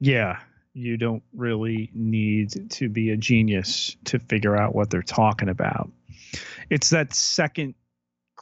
[0.00, 0.38] Yeah,
[0.74, 5.90] you don't really need to be a genius to figure out what they're talking about.
[6.70, 7.74] It's that second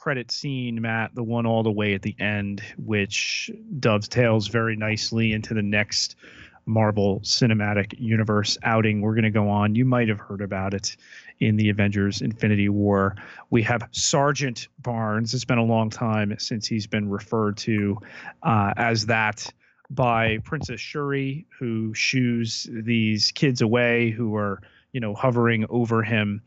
[0.03, 3.49] credit scene, Matt, the one all the way at the end, which
[3.79, 6.17] dovetails very nicely into the next
[6.65, 9.75] Marvel Cinematic Universe outing we're going to go on.
[9.75, 10.97] You might have heard about it
[11.39, 13.15] in the Avengers Infinity War.
[13.49, 15.33] We have Sergeant Barnes.
[15.33, 17.97] It's been a long time since he's been referred to
[18.43, 19.49] uh, as that
[19.89, 26.41] by Princess Shuri, who shoos these kids away who are, you know, hovering over him,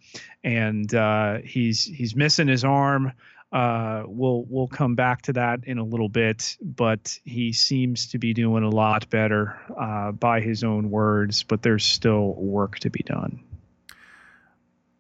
[0.45, 3.13] and uh, he's he's missing his arm.
[3.53, 8.18] Uh, we'll we'll come back to that in a little bit, but he seems to
[8.18, 11.42] be doing a lot better uh, by his own words.
[11.42, 13.42] But there's still work to be done.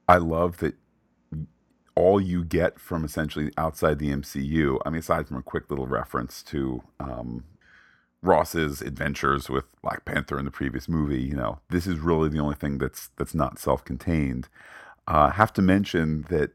[0.08, 0.74] I love that
[1.96, 4.78] all you get from essentially outside the MCU.
[4.86, 7.44] I mean, aside from a quick little reference to um,
[8.22, 12.38] Ross's adventures with Black Panther in the previous movie, you know, this is really the
[12.38, 14.48] only thing that's that's not self-contained.
[15.08, 16.50] Uh, have to mention that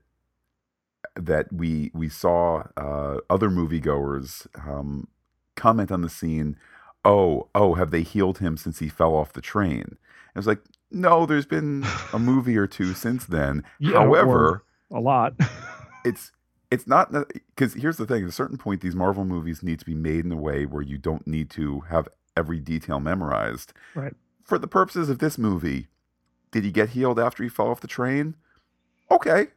[1.15, 5.07] that we we saw uh, other moviegoers um,
[5.55, 6.57] comment on the scene.
[7.03, 9.97] Oh, oh, have they healed him since he fell off the train?
[10.35, 11.83] I was like, no, there's been
[12.13, 13.63] a movie or two since then.
[13.79, 15.33] Yeah, However, a lot.
[16.05, 16.31] it's
[16.69, 17.11] it's not
[17.55, 20.25] because here's the thing: at a certain point, these Marvel movies need to be made
[20.25, 22.07] in a way where you don't need to have
[22.37, 23.73] every detail memorized.
[23.95, 24.13] Right.
[24.43, 25.87] For the purposes of this movie,
[26.51, 28.35] did he get healed after he fell off the train?
[29.09, 29.47] Okay,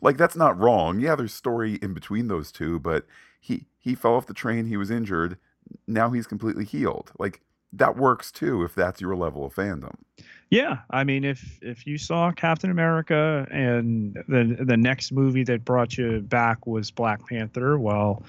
[0.00, 1.00] like that's not wrong.
[1.00, 3.06] Yeah, there's story in between those two, but
[3.40, 5.38] he he fell off the train, he was injured,
[5.86, 7.12] now he's completely healed.
[7.18, 7.40] Like
[7.72, 9.94] that works too if that's your level of fandom.
[10.50, 15.64] Yeah, I mean if if you saw Captain America and the the next movie that
[15.64, 18.22] brought you back was Black Panther, well,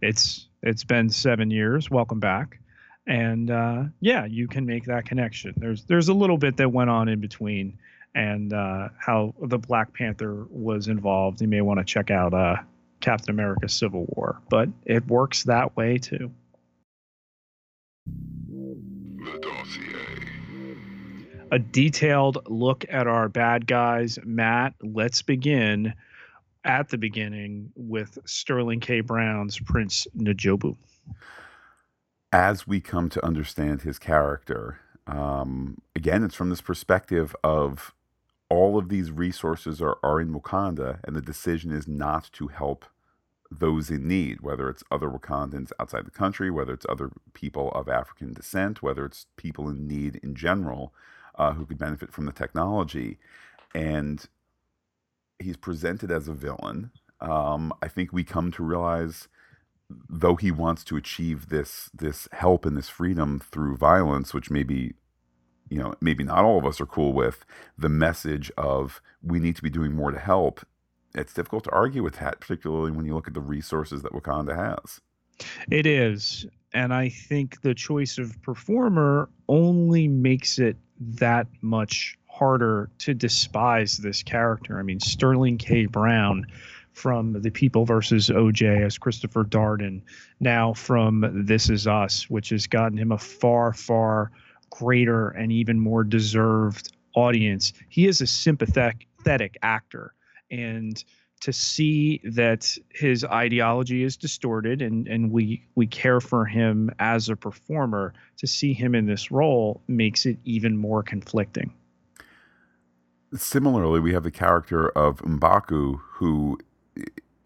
[0.00, 1.90] it's it's been 7 years.
[1.90, 2.58] Welcome back.
[3.06, 5.54] And uh, yeah, you can make that connection.
[5.56, 7.78] There's there's a little bit that went on in between
[8.16, 11.42] and uh, how the Black Panther was involved.
[11.42, 12.56] You may want to check out uh,
[13.00, 16.32] Captain America: Civil War, but it works that way too.
[21.52, 24.74] A detailed look at our bad guys, Matt.
[24.82, 25.92] Let's begin
[26.64, 29.00] at the beginning with Sterling K.
[29.00, 30.76] Brown's Prince N'Jobu.
[32.32, 37.94] As we come to understand his character, um, again, it's from this perspective of
[38.48, 42.84] all of these resources are, are in Wakanda, and the decision is not to help
[43.50, 47.88] those in need, whether it's other Wakandans outside the country, whether it's other people of
[47.88, 50.92] African descent, whether it's people in need in general
[51.36, 53.18] uh, who could benefit from the technology.
[53.74, 54.24] And
[55.38, 56.90] he's presented as a villain.
[57.20, 59.28] Um, I think we come to realize,
[60.08, 64.94] though he wants to achieve this this help and this freedom through violence, which maybe
[65.68, 67.44] you know, maybe not all of us are cool with
[67.76, 70.64] the message of we need to be doing more to help.
[71.14, 74.54] It's difficult to argue with that, particularly when you look at the resources that Wakanda
[74.54, 75.00] has.
[75.70, 76.46] It is.
[76.74, 83.96] And I think the choice of performer only makes it that much harder to despise
[83.98, 84.78] this character.
[84.78, 85.86] I mean, Sterling K.
[85.86, 86.46] Brown
[86.92, 90.02] from The People versus OJ as Christopher Darden,
[90.40, 94.30] now from This Is Us, which has gotten him a far, far
[94.78, 97.72] greater and even more deserved audience.
[97.88, 100.12] He is a sympathetic actor.
[100.50, 101.02] And
[101.40, 107.28] to see that his ideology is distorted and, and we we care for him as
[107.28, 111.74] a performer, to see him in this role makes it even more conflicting.
[113.34, 116.58] Similarly, we have the character of Mbaku who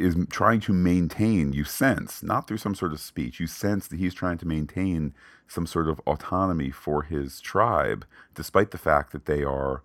[0.00, 3.98] is trying to maintain, you sense, not through some sort of speech, you sense that
[3.98, 5.14] he's trying to maintain
[5.46, 9.82] some sort of autonomy for his tribe, despite the fact that they are,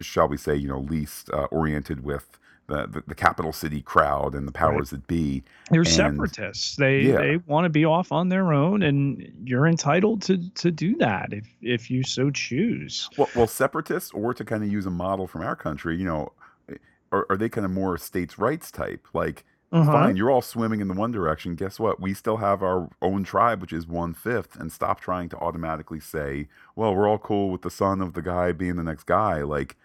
[0.00, 2.38] shall we say, you know, least uh, oriented with
[2.68, 5.00] the, the, the, capital city crowd and the powers right.
[5.00, 5.42] that be.
[5.70, 6.76] They're and, separatists.
[6.76, 7.16] They yeah.
[7.16, 11.32] they want to be off on their own, and you're entitled to to do that
[11.32, 13.08] if if you so choose.
[13.18, 16.32] Well, well, separatists, or to kind of use a model from our country, you know,
[17.12, 19.06] are, are they kind of more states' rights type?
[19.12, 19.90] Like, uh-huh.
[19.90, 21.54] fine, you're all swimming in the one direction.
[21.54, 22.00] Guess what?
[22.00, 26.00] We still have our own tribe, which is one fifth, and stop trying to automatically
[26.00, 29.42] say, well, we're all cool with the son of the guy being the next guy.
[29.42, 29.76] Like,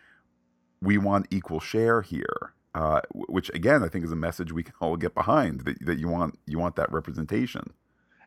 [0.82, 2.54] we want equal share here.
[2.76, 5.98] Uh, which again, I think is a message we can all get behind that, that
[5.98, 7.74] you want you want that representation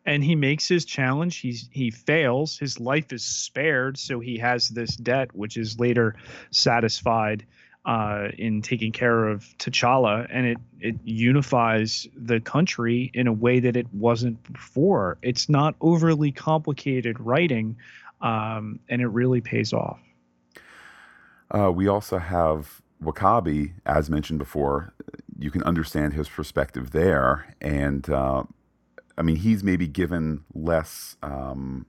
[0.07, 1.39] and he makes his challenge.
[1.39, 2.59] He's he fails.
[2.59, 6.17] His life is spared, so he has this debt, which is later
[6.51, 7.45] satisfied
[7.85, 13.61] uh, in taking care of T'Challa, and it it unifies the country in a way
[13.61, 15.19] that it wasn't before.
[15.23, 17.77] It's not overly complicated writing,
[18.21, 20.01] um, and it really pays off.
[21.51, 24.93] Uh, we also have W'Kabi, as mentioned before.
[25.39, 28.45] You can understand his perspective there, and uh,
[29.17, 31.17] I mean he's maybe given less.
[31.23, 31.87] Um,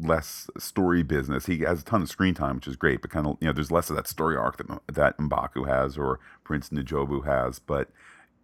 [0.00, 1.46] less story business.
[1.46, 3.52] He has a ton of screen time, which is great, but kind of you know
[3.52, 7.90] there's less of that story arc that that Mbaku has or Prince N'Jobu has, but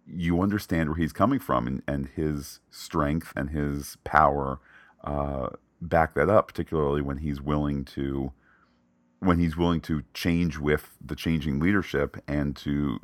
[0.07, 4.59] you understand where he's coming from and, and his strength and his power
[5.03, 5.49] uh,
[5.81, 8.31] back that up, particularly when he's willing to
[9.19, 12.99] when he's willing to change with the changing leadership and to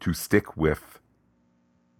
[0.00, 1.00] to stick with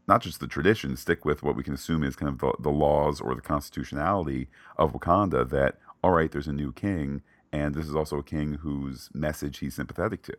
[0.06, 2.70] not just the tradition, stick with what we can assume is kind of the, the
[2.70, 5.48] laws or the constitutionality of Wakanda.
[5.48, 9.56] That all right, there's a new king, and this is also a king whose message
[9.56, 10.36] he's sympathetic to,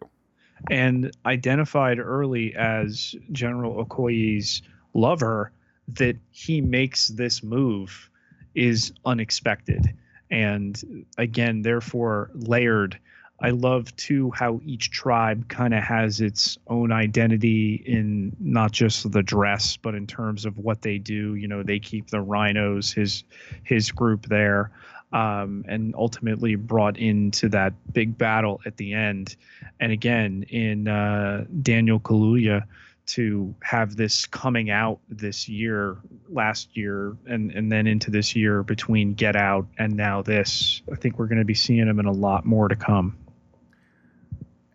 [0.69, 4.61] and identified early as General Okoye's
[4.93, 5.51] lover.
[5.87, 8.11] That he makes this move
[8.53, 9.91] is unexpected,
[10.29, 12.99] and again, therefore layered
[13.41, 19.11] I love too how each tribe kind of has its own identity in not just
[19.11, 21.35] the dress, but in terms of what they do.
[21.35, 23.23] You know, they keep the rhinos, his
[23.63, 24.71] his group there,
[25.15, 29.37] um, and ultimately brought into that big battle at the end.
[29.79, 32.65] And again, in uh, Daniel Kaluuya,
[33.07, 35.97] to have this coming out this year,
[36.27, 40.95] last year, and and then into this year between Get Out and now this, I
[40.95, 43.15] think we're going to be seeing him in a lot more to come.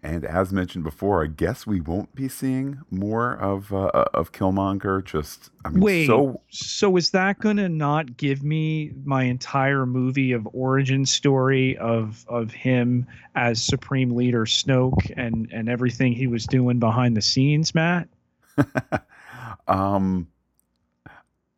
[0.03, 4.33] And as mentioned before, I guess we won't be seeing more of uh, uh of
[4.33, 5.05] Killmonger.
[5.05, 6.07] Just I mean, wait.
[6.07, 11.77] So, so is that going to not give me my entire movie of origin story
[11.77, 17.23] of of him as Supreme Leader Snoke and and everything he was doing behind the
[17.23, 18.09] scenes, Matt?
[19.69, 20.29] um,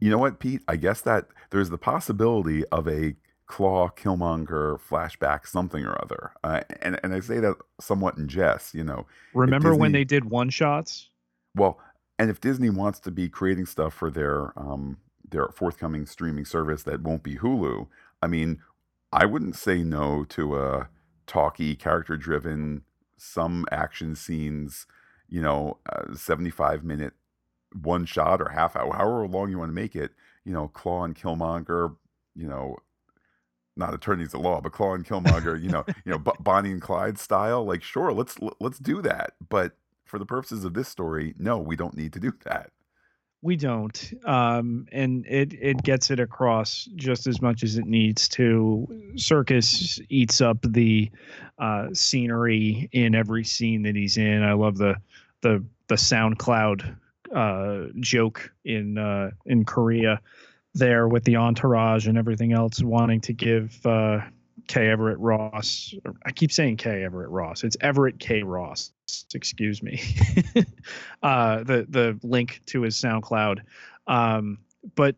[0.01, 0.63] you know what, Pete?
[0.67, 3.15] I guess that there's the possibility of a
[3.53, 6.33] Klaue Killmonger flashback something or other.
[6.43, 9.07] Uh, and and I say that somewhat in jest, you know.
[9.35, 11.11] Remember Disney, when they did one shots?
[11.55, 11.79] Well,
[12.19, 14.97] and if Disney wants to be creating stuff for their um
[15.29, 17.89] their forthcoming streaming service that won't be Hulu,
[18.23, 18.63] I mean,
[19.13, 20.89] I wouldn't say no to a
[21.27, 22.83] talky, character driven,
[23.19, 24.87] some action scenes,
[25.29, 27.13] you know, uh, 75 minute
[27.83, 31.05] one shot or half hour, however long you want to make it, you know, Klaue
[31.05, 31.97] and Killmonger,
[32.35, 32.79] you know,
[33.77, 36.83] not attorneys at law, but Klaue and Killmonger, you know, you know, B- Bonnie and
[36.83, 37.65] Clyde style.
[37.65, 39.33] Like, sure, let's let's do that.
[39.49, 39.73] But
[40.05, 42.71] for the purposes of this story, no, we don't need to do that.
[43.45, 48.29] We don't, um, and it it gets it across just as much as it needs
[48.31, 48.87] to.
[49.17, 51.11] Serkis eats up the
[51.59, 54.45] uh, scenery in every scene that he's in.
[54.45, 54.97] I love the
[55.41, 56.97] the the SoundCloud
[57.35, 60.21] uh, joke in uh, in Korea
[60.75, 64.21] there with the entourage and everything else, wanting to give uh,
[64.69, 64.89] K.
[64.89, 65.95] Everett Ross.
[66.25, 67.05] I keep saying K.
[67.05, 67.65] Everett Ross.
[67.65, 68.43] It's Everett K.
[68.43, 68.93] Ross.
[69.35, 70.01] Excuse me.
[71.23, 73.61] uh, the the link to his SoundCloud,
[74.07, 74.59] um,
[74.95, 75.17] but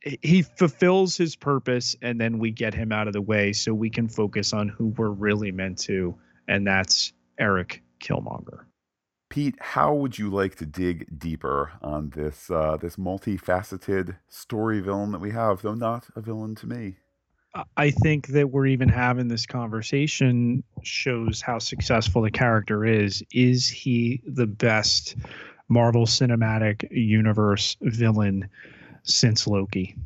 [0.00, 3.90] he fulfills his purpose, and then we get him out of the way so we
[3.90, 8.64] can focus on who we're really meant to, and that's Eric Killmonger.
[9.34, 15.10] Pete, how would you like to dig deeper on this uh, this multifaceted story villain
[15.10, 16.98] that we have, though not a villain to me?
[17.76, 23.24] I think that we're even having this conversation shows how successful the character is.
[23.32, 25.16] Is he the best
[25.68, 28.48] Marvel Cinematic Universe villain
[29.02, 29.96] since Loki?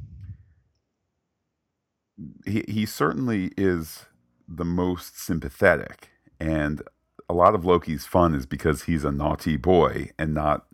[2.47, 4.07] He he certainly is
[4.49, 6.81] the most sympathetic, and
[7.29, 10.66] a lot of Loki's fun is because he's a naughty boy and not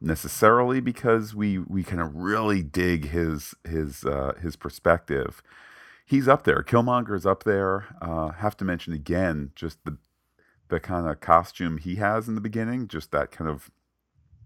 [0.00, 5.42] necessarily because we we kind of really dig his his uh, his perspective.
[6.06, 6.62] He's up there.
[6.62, 7.96] Killmonger's up there.
[8.02, 9.96] Uh, have to mention again just the
[10.68, 12.88] the kind of costume he has in the beginning.
[12.88, 13.70] Just that kind of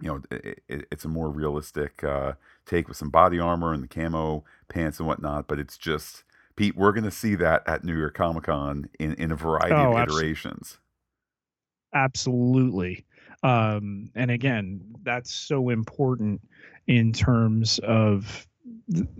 [0.00, 2.34] you know it, it, it's a more realistic uh,
[2.64, 5.48] take with some body armor and the camo pants and whatnot.
[5.48, 6.22] But it's just
[6.54, 6.76] Pete.
[6.76, 9.96] We're going to see that at New York Comic Con in in a variety oh,
[9.96, 10.78] of iterations.
[10.78, 10.87] Absolutely.
[13.42, 16.40] Um, and again, that's so important
[16.86, 18.46] in terms of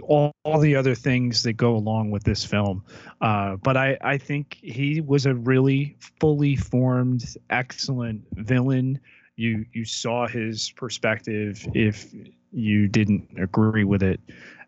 [0.03, 2.83] all, all the other things that go along with this film.
[3.21, 8.99] Uh, but I, I think he was a really fully formed, excellent villain.
[9.37, 12.13] You you saw his perspective if
[12.51, 14.21] you didn't agree with it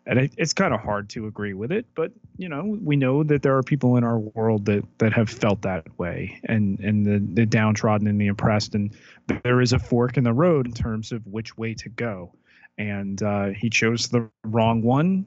[0.05, 3.23] and it, it's kind of hard to agree with it but you know we know
[3.23, 7.05] that there are people in our world that that have felt that way and and
[7.05, 8.95] the, the downtrodden and the oppressed and
[9.43, 12.33] there is a fork in the road in terms of which way to go.
[12.77, 15.25] And uh, he chose the wrong one.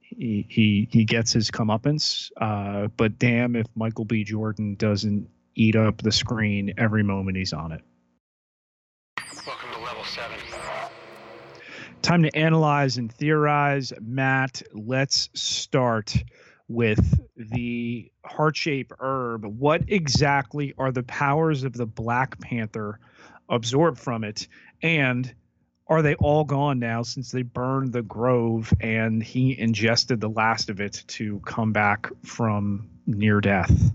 [0.00, 4.24] He he, he gets his comeuppance uh, but damn if michael b.
[4.24, 7.80] Jordan doesn't eat up the screen every moment he's on it
[9.46, 10.36] welcome to level 7
[12.12, 13.90] time to analyze and theorize.
[14.02, 16.14] Matt, let's start
[16.68, 19.46] with the heart shaped herb.
[19.46, 23.00] What exactly are the powers of the Black Panther
[23.48, 24.46] absorbed from it?
[24.82, 25.34] And
[25.86, 30.68] are they all gone now since they burned the grove and he ingested the last
[30.68, 33.90] of it to come back from near death?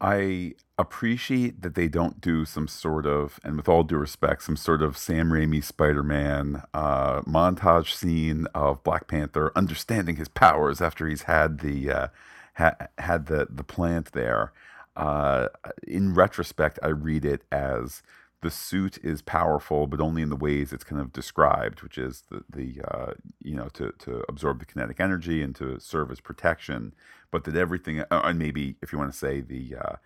[0.00, 4.56] I appreciate that they don't do some sort of, and with all due respect, some
[4.56, 10.80] sort of Sam Raimi Spider Man uh, montage scene of Black Panther understanding his powers
[10.80, 12.08] after he's had the uh,
[12.54, 14.52] ha- had the the plant there.
[14.96, 15.48] Uh,
[15.86, 18.02] in retrospect, I read it as
[18.42, 22.24] the suit is powerful, but only in the ways it's kind of described, which is
[22.30, 26.20] the the uh, you know to to absorb the kinetic energy and to serve as
[26.20, 26.94] protection,
[27.30, 29.96] but that everything, uh, and maybe if you want to say the uh,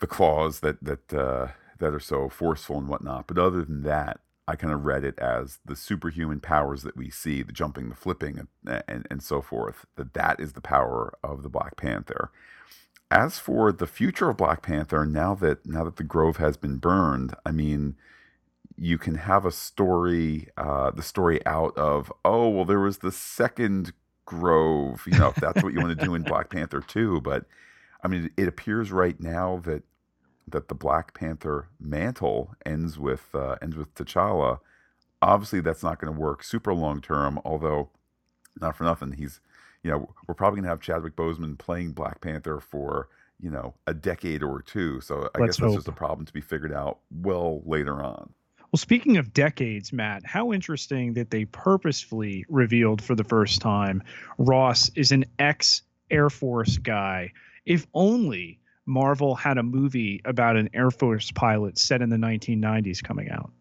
[0.00, 1.48] the claws that that uh,
[1.78, 3.26] that are so forceful and whatnot.
[3.26, 7.10] But other than that, I kind of read it as the superhuman powers that we
[7.10, 9.86] see, the jumping, the flipping, and, and, and so forth.
[9.96, 12.30] That that is the power of the Black Panther.
[13.10, 16.76] As for the future of Black Panther, now that now that the Grove has been
[16.76, 17.96] burned, I mean,
[18.76, 23.12] you can have a story, uh, the story out of oh well, there was the
[23.12, 23.92] second
[24.26, 27.20] Grove, you know, if that's what you want to do in Black Panther too.
[27.20, 27.46] But
[28.04, 29.82] I mean, it appears right now that
[30.46, 34.60] that the Black Panther mantle ends with uh, ends with T'Challa.
[35.22, 37.40] Obviously, that's not going to work super long term.
[37.44, 37.90] Although,
[38.60, 39.40] not for nothing, he's
[39.82, 43.08] you know we're probably going to have Chadwick Boseman playing Black Panther for
[43.40, 45.00] you know a decade or two.
[45.00, 45.74] So I Let's guess that's hope.
[45.76, 48.32] just a problem to be figured out well later on.
[48.72, 54.02] Well, speaking of decades, Matt, how interesting that they purposefully revealed for the first time
[54.38, 57.32] Ross is an ex Air Force guy.
[57.66, 63.02] If only Marvel had a movie about an Air Force pilot set in the 1990s
[63.02, 63.52] coming out.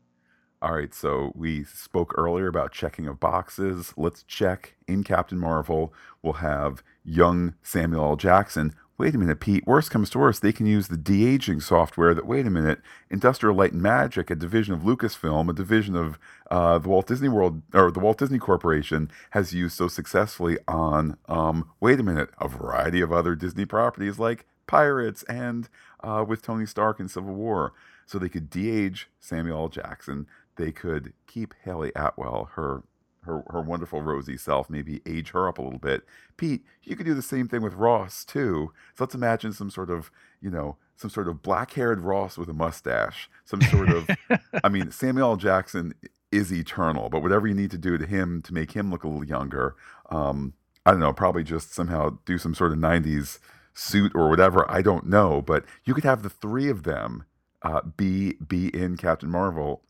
[0.62, 3.94] All right, so we spoke earlier about checking of boxes.
[3.96, 5.94] Let's check in Captain Marvel.
[6.22, 8.16] We'll have young Samuel L.
[8.18, 8.76] Jackson.
[8.98, 9.66] Wait a minute, Pete.
[9.66, 12.82] Worst comes to worst, they can use the de aging software that, wait a minute,
[13.10, 16.20] Industrial Light and Magic, a division of Lucasfilm, a division of
[16.52, 21.16] uh, the Walt Disney World, or the Walt Disney Corporation, has used so successfully on,
[21.30, 25.70] um, wait a minute, a variety of other Disney properties like Pirates and
[26.04, 27.72] uh, with Tony Stark in Civil War.
[28.06, 29.70] So they could de age Samuel L.
[29.70, 30.26] Jackson
[30.60, 32.84] they could keep Hayley Atwell, her
[33.22, 36.04] her her wonderful rosy self, maybe age her up a little bit.
[36.38, 38.72] Pete, you could do the same thing with Ross too.
[38.96, 42.54] So let's imagine some sort of, you know, some sort of black-haired Ross with a
[42.54, 43.30] mustache.
[43.46, 44.10] Some sort of
[44.64, 45.36] I mean, Samuel L.
[45.38, 45.94] Jackson
[46.32, 49.08] is eternal, but whatever you need to do to him to make him look a
[49.08, 49.76] little younger,
[50.10, 50.54] um,
[50.86, 53.40] I don't know, probably just somehow do some sort of 90s
[53.74, 57.26] suit or whatever, I don't know, but you could have the three of them
[57.62, 59.84] uh, be be in Captain Marvel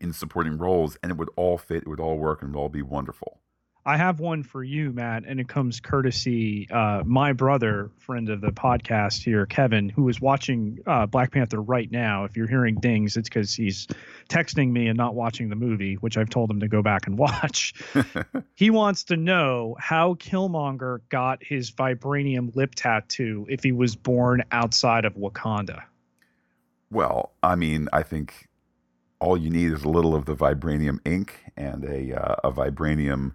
[0.00, 2.60] in supporting roles and it would all fit it would all work and it would
[2.62, 3.40] all be wonderful
[3.88, 8.42] I have one for you, Matt, and it comes courtesy uh, my brother, friend of
[8.42, 12.24] the podcast here, Kevin, who is watching uh, Black Panther right now.
[12.24, 13.86] If you're hearing dings, it's because he's
[14.28, 17.16] texting me and not watching the movie, which I've told him to go back and
[17.16, 17.72] watch.
[18.54, 24.44] he wants to know how Killmonger got his vibranium lip tattoo if he was born
[24.52, 25.82] outside of Wakanda.
[26.90, 28.47] well i mean i think
[29.20, 33.34] all you need is a little of the vibranium ink and a uh, a vibranium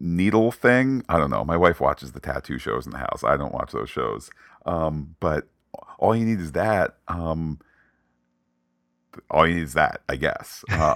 [0.00, 1.02] needle thing.
[1.08, 1.44] I don't know.
[1.44, 3.24] My wife watches the tattoo shows in the house.
[3.24, 4.30] I don't watch those shows.
[4.66, 5.48] Um, but
[5.98, 7.58] all you need is that um,
[9.30, 10.64] all you need is that i guess.
[10.72, 10.94] Uh,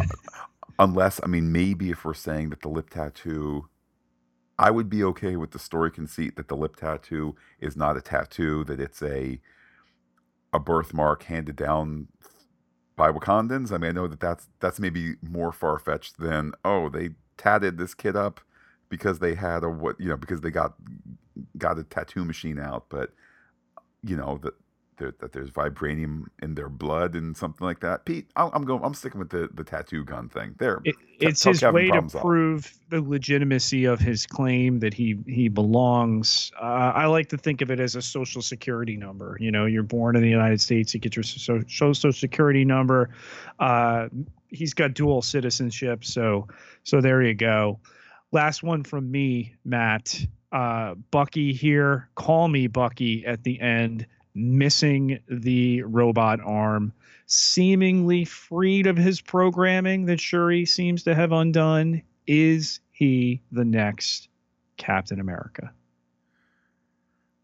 [0.78, 3.68] unless i mean maybe if we're saying that the lip tattoo
[4.58, 8.00] i would be okay with the story conceit that the lip tattoo is not a
[8.00, 9.38] tattoo that it's a
[10.52, 12.08] a birthmark handed down
[13.00, 13.72] by wakandans.
[13.72, 17.94] I mean i know that that's that's maybe more far-fetched than oh they tatted this
[17.94, 18.42] kid up
[18.90, 20.74] because they had a what you know because they got
[21.56, 23.12] got a tattoo machine out but
[24.02, 24.52] you know that
[25.00, 28.04] there, that there's vibranium in their blood and something like that.
[28.04, 28.84] Pete, I'm, I'm going.
[28.84, 30.54] I'm sticking with the, the tattoo gun thing.
[30.58, 35.18] There, It, it's his Kevin way to prove the legitimacy of his claim that he
[35.26, 36.52] he belongs.
[36.60, 39.36] Uh, I like to think of it as a social security number.
[39.40, 43.10] You know, you're born in the United States, you get your so, social security number.
[43.58, 44.08] Uh,
[44.48, 46.46] he's got dual citizenship, so
[46.84, 47.80] so there you go.
[48.32, 50.24] Last one from me, Matt.
[50.52, 52.08] Uh, Bucky here.
[52.14, 54.06] Call me Bucky at the end.
[54.40, 56.92] Missing the robot arm
[57.26, 62.02] seemingly freed of his programming that Shuri seems to have undone.
[62.26, 64.28] Is he the next
[64.76, 65.72] Captain America?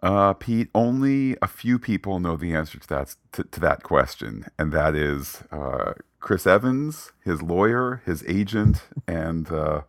[0.03, 4.45] Uh, Pete, only a few people know the answer to that to, to that question,
[4.59, 9.83] and that is uh, Chris Evans, his lawyer, his agent, and uh,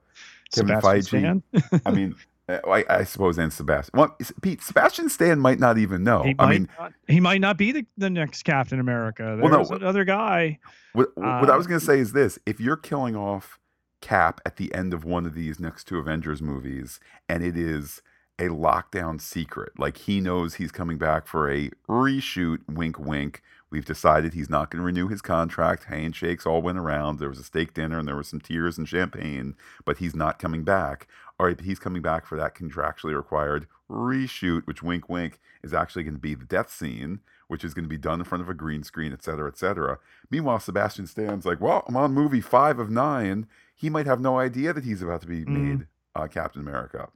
[0.53, 1.81] Kevin Sebastian Feige.
[1.85, 2.15] I mean,
[2.49, 3.91] I, I suppose, and Sebastian.
[3.97, 6.23] Well, Pete, Sebastian Stan might not even know.
[6.23, 9.37] he, I might mean, not, he might not be the, the next Captain America.
[9.41, 10.59] Well, no, There's another guy.
[10.93, 13.59] What, what I Uh, was going to say is this: if you're killing off
[13.99, 18.01] Cap at the end of one of these next two Avengers movies, and it is
[18.39, 19.71] a lockdown secret.
[19.77, 23.41] Like he knows he's coming back for a reshoot, wink, wink.
[23.69, 25.85] We've decided he's not going to renew his contract.
[25.85, 27.19] Handshakes all went around.
[27.19, 30.39] There was a steak dinner and there was some tears and champagne, but he's not
[30.39, 31.07] coming back.
[31.39, 36.03] All right, he's coming back for that contractually required reshoot, which wink, wink is actually
[36.03, 38.49] going to be the death scene, which is going to be done in front of
[38.49, 39.99] a green screen, et cetera, et cetera.
[40.31, 43.47] Meanwhile, Sebastian Stan's like, well, I'm on movie five of nine.
[43.75, 45.47] He might have no idea that he's about to be mm.
[45.47, 47.09] made uh, Captain America.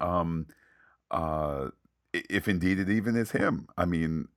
[0.00, 0.46] Um,
[1.10, 1.68] uh,
[2.14, 3.68] if indeed it even is him.
[3.76, 4.28] I mean,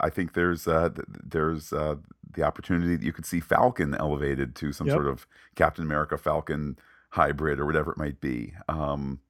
[0.00, 1.96] I think there's uh, there's uh,
[2.30, 4.94] the opportunity that you could see Falcon elevated to some yep.
[4.94, 6.78] sort of Captain America Falcon
[7.16, 8.52] hybrid or whatever it might be.
[8.68, 9.20] Um,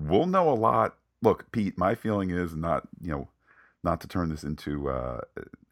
[0.00, 0.96] we'll know a lot.
[1.22, 3.28] Look, Pete, my feeling is not you know
[3.84, 5.20] not to turn this into uh,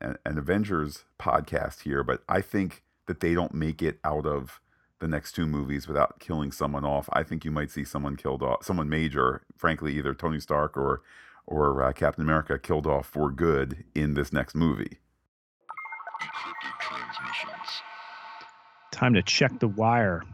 [0.00, 4.60] an, an Avengers podcast here, but I think that they don't make it out of
[5.00, 7.08] the next two movies without killing someone off.
[7.12, 11.02] I think you might see someone killed off, someone major, frankly, either Tony Stark or
[11.46, 14.98] or uh, Captain America killed off for good in this next movie.
[18.92, 20.24] Time to check the wire.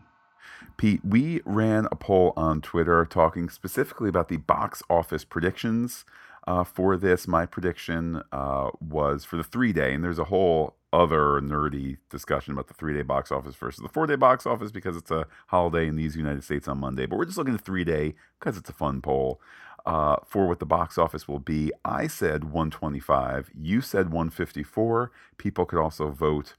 [0.77, 6.05] Pete, we ran a poll on Twitter talking specifically about the box office predictions
[6.47, 7.29] uh, for this.
[7.29, 12.53] My prediction uh, was for the three day, and there's a whole other nerdy discussion
[12.53, 15.27] about the three day box office versus the four day box office because it's a
[15.49, 17.07] holiday in these United States on Monday.
[17.07, 19.41] But we're just looking at three day because it's a fun poll
[19.87, 21.73] uh, for what the box office will be.
[21.85, 23.51] I said 125.
[23.55, 25.11] You said 154.
[25.39, 26.55] People could also vote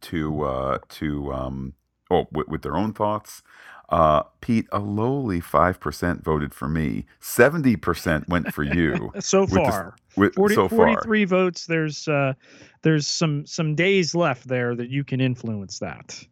[0.00, 1.74] to uh, to um,
[2.10, 3.42] oh with, with their own thoughts.
[3.90, 7.06] Uh, Pete, a lowly 5% voted for me.
[7.20, 9.10] 70% went for you.
[9.18, 9.96] so far.
[10.14, 11.38] The, with, 40, so 43 far.
[11.38, 11.66] votes.
[11.66, 12.34] There's uh,
[12.82, 16.24] there's some some days left there that you can influence that.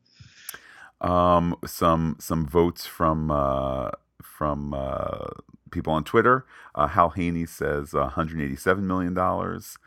[1.01, 3.91] Um, some some votes from uh,
[4.23, 5.27] from uh,
[5.71, 6.47] people on Twitter.
[6.75, 9.79] Uh, Hal Haney says 187 million dollars.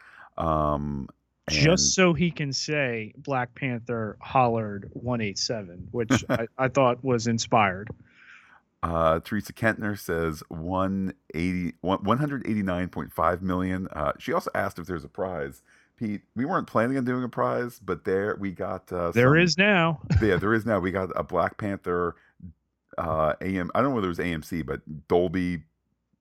[1.49, 7.89] Just so he can say Black Panther hollered 187, which I, I, thought was inspired.
[8.83, 13.87] Uh, Teresa Kentner says 180, 189.5 million.
[13.91, 15.61] Uh, she also asked if there's a prize.
[15.97, 18.91] Pete, we weren't planning on doing a prize, but there we got.
[18.91, 20.01] Uh, there some, is now.
[20.21, 20.79] yeah, there is now.
[20.79, 22.15] We got a Black Panther
[22.97, 23.69] uh, AM.
[23.75, 25.61] I don't know whether it was AMC, but Dolby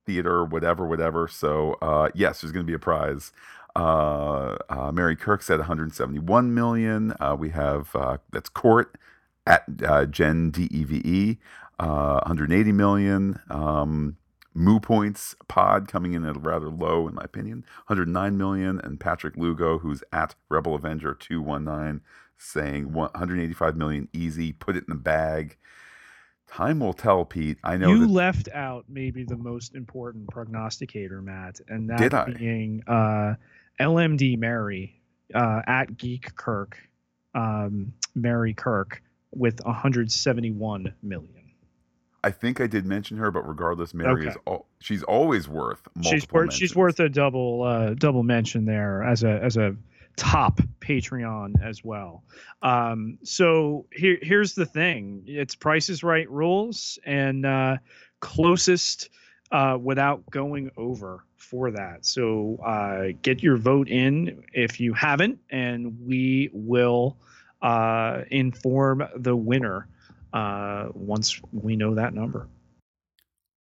[0.05, 1.29] Theater, whatever, whatever.
[1.29, 3.33] So uh, yes, there's going to be a prize.
[3.77, 7.15] Uh, uh, Mary Kirk said 171 million.
[7.21, 8.97] Uh, we have uh, that's Court
[9.47, 11.39] at uh, Gen DEVE,
[11.79, 13.41] uh, 180 million.
[13.49, 14.17] Um,
[14.53, 18.81] Moo Points Pod coming in at rather low, in my opinion, 109 million.
[18.83, 22.01] And Patrick Lugo, who's at Rebel Avenger 219,
[22.37, 24.53] saying 185 million easy.
[24.53, 25.57] Put it in the bag.
[26.49, 27.59] Time will tell, Pete.
[27.63, 28.13] I know you that...
[28.13, 33.35] left out maybe the most important prognosticator, Matt, and that being uh,
[33.79, 35.01] LMD Mary
[35.35, 36.79] uh, at Geek Kirk,
[37.35, 39.03] um, Mary Kirk
[39.33, 41.41] with 171 million.
[42.23, 44.31] I think I did mention her, but regardless, Mary okay.
[44.31, 49.03] is all, she's always worth she's worth she's worth a double uh, double mention there
[49.03, 49.75] as a as a
[50.17, 52.23] top Patreon as well.
[52.61, 57.79] Um, so here here's the thing: it's Price is Right rules, and uh,
[58.21, 59.09] closest
[59.53, 62.07] uh, without going over for that.
[62.07, 67.17] So uh, get your vote in if you haven't, and we will
[67.63, 69.89] uh, inform the winner
[70.33, 72.49] uh, once we know that number.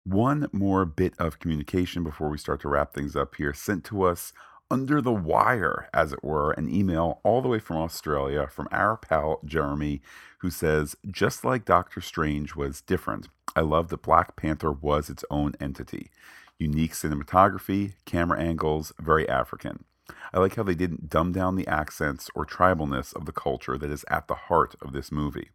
[0.04, 4.02] One more bit of communication before we start to wrap things up here, sent to
[4.02, 4.32] us
[4.70, 8.96] under the wire, as it were, an email all the way from Australia from our
[8.96, 10.00] pal Jeremy,
[10.38, 15.24] who says, just like Doctor Strange was different, I love that Black Panther was its
[15.30, 16.10] own entity.
[16.58, 19.84] Unique cinematography, camera angles, very African.
[20.32, 23.90] I like how they didn't dumb down the accents or tribalness of the culture that
[23.90, 25.50] is at the heart of this movie.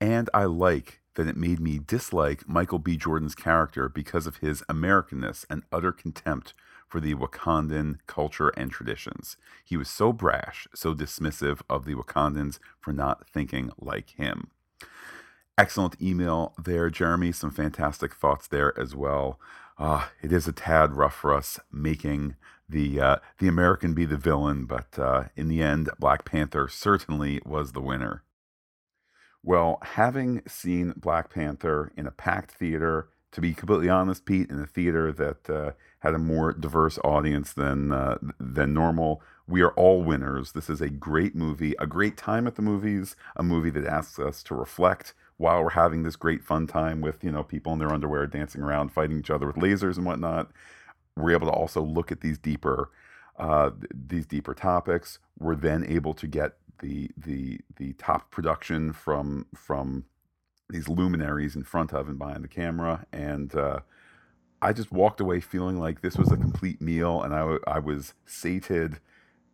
[0.00, 2.96] And I like that it made me dislike Michael B.
[2.96, 6.54] Jordan's character because of his Americanness and utter contempt
[6.86, 9.36] for the Wakandan culture and traditions.
[9.64, 14.50] He was so brash, so dismissive of the Wakandans for not thinking like him.
[15.58, 17.32] Excellent email there, Jeremy.
[17.32, 19.40] Some fantastic thoughts there as well.
[19.78, 22.36] Uh, it is a tad rough for us making
[22.68, 27.40] the uh, the American be the villain, but uh, in the end, Black Panther certainly
[27.46, 28.22] was the winner.
[29.42, 34.60] Well, having seen Black Panther in a packed theater, to be completely honest, Pete, in
[34.60, 39.72] a theater that uh, had a more diverse audience than uh, than normal, we are
[39.72, 40.52] all winners.
[40.52, 44.18] This is a great movie, a great time at the movies, a movie that asks
[44.18, 47.78] us to reflect while we're having this great fun time with you know people in
[47.78, 50.50] their underwear dancing around, fighting each other with lasers and whatnot,
[51.16, 52.90] we're able to also look at these deeper
[53.38, 55.18] uh, these deeper topics.
[55.38, 60.04] We're then able to get the the the top production from from
[60.68, 63.80] these luminaries in front of and behind the camera, and uh,
[64.60, 68.14] I just walked away feeling like this was a complete meal, and I I was
[68.24, 69.00] sated.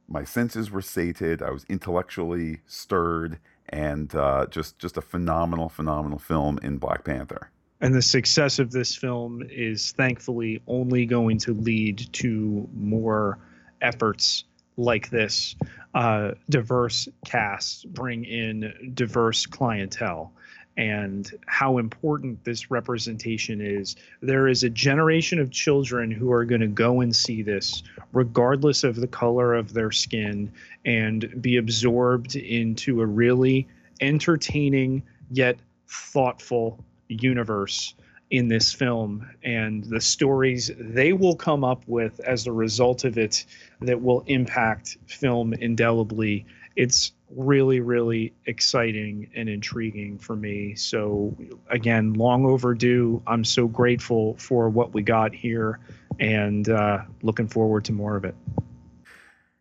[0.08, 1.42] My senses were sated.
[1.42, 3.38] I was intellectually stirred,
[3.72, 7.50] and uh, just just a phenomenal, phenomenal film in Black Panther.
[7.80, 13.38] And the success of this film is thankfully only going to lead to more
[13.80, 14.44] efforts
[14.76, 15.56] like this.
[15.94, 20.32] Uh, diverse casts bring in diverse clientele
[20.76, 23.96] and how important this representation is.
[24.20, 28.84] There is a generation of children who are going to go and see this, regardless
[28.84, 30.52] of the color of their skin,
[30.84, 33.68] and be absorbed into a really
[34.00, 37.94] entertaining yet thoughtful universe
[38.30, 43.18] in this film and the stories they will come up with as a result of
[43.18, 43.44] it
[43.80, 46.46] that will impact film indelibly.
[46.74, 50.74] It's really, really exciting and intriguing for me.
[50.74, 51.36] So,
[51.70, 53.22] again, long overdue.
[53.26, 55.80] I'm so grateful for what we got here
[56.20, 58.34] and uh, looking forward to more of it.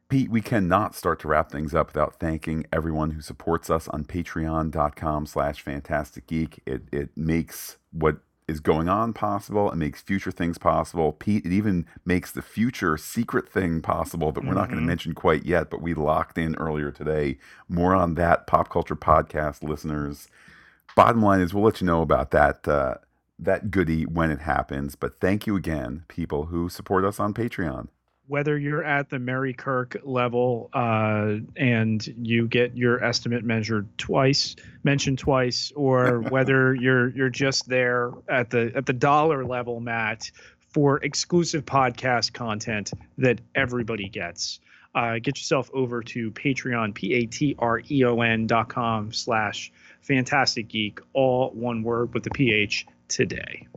[0.09, 4.03] Pete, we cannot start to wrap things up without thanking everyone who supports us on
[4.03, 6.59] patreon.com slash fantastic geek.
[6.65, 8.17] It, it makes what
[8.51, 9.71] is going on possible.
[9.71, 11.13] It makes future things possible.
[11.13, 14.57] Pete, it even makes the future secret thing possible that we're mm-hmm.
[14.57, 17.37] not going to mention quite yet, but we locked in earlier today.
[17.67, 20.27] More on that, pop culture podcast listeners.
[20.95, 22.67] Bottom line is, we'll let you know about that.
[22.67, 22.95] Uh,
[23.39, 24.95] that goodie when it happens.
[24.95, 27.87] But thank you again, people who support us on Patreon
[28.27, 34.55] whether you're at the Mary Kirk level uh, and you get your estimate measured twice,
[34.83, 40.31] mentioned twice, or whether you're you're just there at the at the dollar level, Matt,
[40.69, 44.59] for exclusive podcast content that everybody gets.
[44.93, 49.13] Uh, get yourself over to Patreon, P A T R E O N dot com
[49.13, 53.67] slash fantastic geek, all one word with the PH today.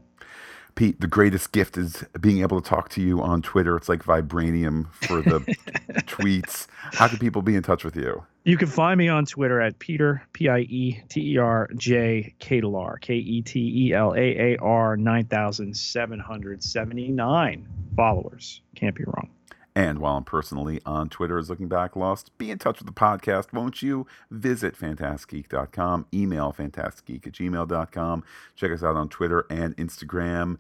[0.75, 3.77] Pete, the greatest gift is being able to talk to you on Twitter.
[3.77, 5.41] It's like vibranium for the
[6.07, 6.67] tweets.
[6.93, 8.25] How can people be in touch with you?
[8.45, 12.35] You can find me on Twitter at Pieter P I E T E R J
[12.41, 17.67] Ketelaar K E T E L A A R nine thousand seven hundred seventy nine
[17.97, 18.61] followers.
[18.75, 19.31] Can't be wrong.
[19.77, 22.93] And while I'm personally on Twitter as Looking Back Lost, be in touch with the
[22.93, 24.07] podcast, won't you?
[24.31, 28.25] Visit fantasticgeek.com, email fantasticgeek at gmail.com.
[28.55, 30.59] Check us out on Twitter and Instagram,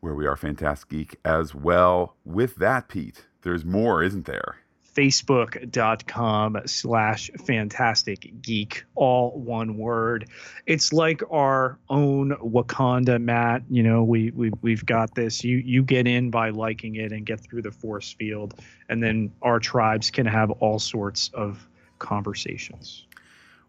[0.00, 2.16] where we are Fantastic Geek as well.
[2.24, 4.56] With that, Pete, there's more, isn't there?
[4.94, 10.28] facebook.com slash fantastic geek all one word.
[10.66, 13.62] It's like our own wakanda matt.
[13.70, 15.44] You know we, we we've got this.
[15.44, 18.54] You you get in by liking it and get through the force field
[18.88, 21.66] and then our tribes can have all sorts of
[21.98, 23.06] conversations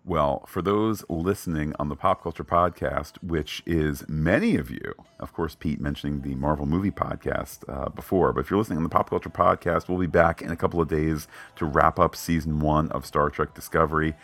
[0.04, 5.32] well, for those listening on the Pop Culture Podcast, which is many of you, of
[5.32, 8.90] course, Pete mentioning the Marvel Movie Podcast uh, before, but if you're listening on the
[8.90, 12.60] Pop Culture Podcast, we'll be back in a couple of days to wrap up season
[12.60, 14.16] one of Star Trek Discovery.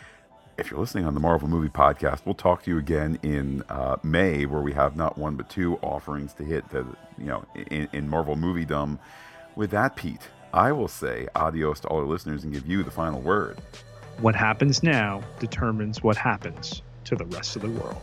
[0.58, 3.98] If you're listening on the Marvel Movie Podcast, we'll talk to you again in uh,
[4.02, 6.84] May, where we have not one but two offerings to hit the
[7.16, 8.98] you know in, in Marvel Movie Dumb.
[9.54, 10.22] With that, Pete,
[10.52, 13.58] I will say adios to all our listeners and give you the final word.
[14.20, 18.02] What happens now determines what happens to the rest of the world.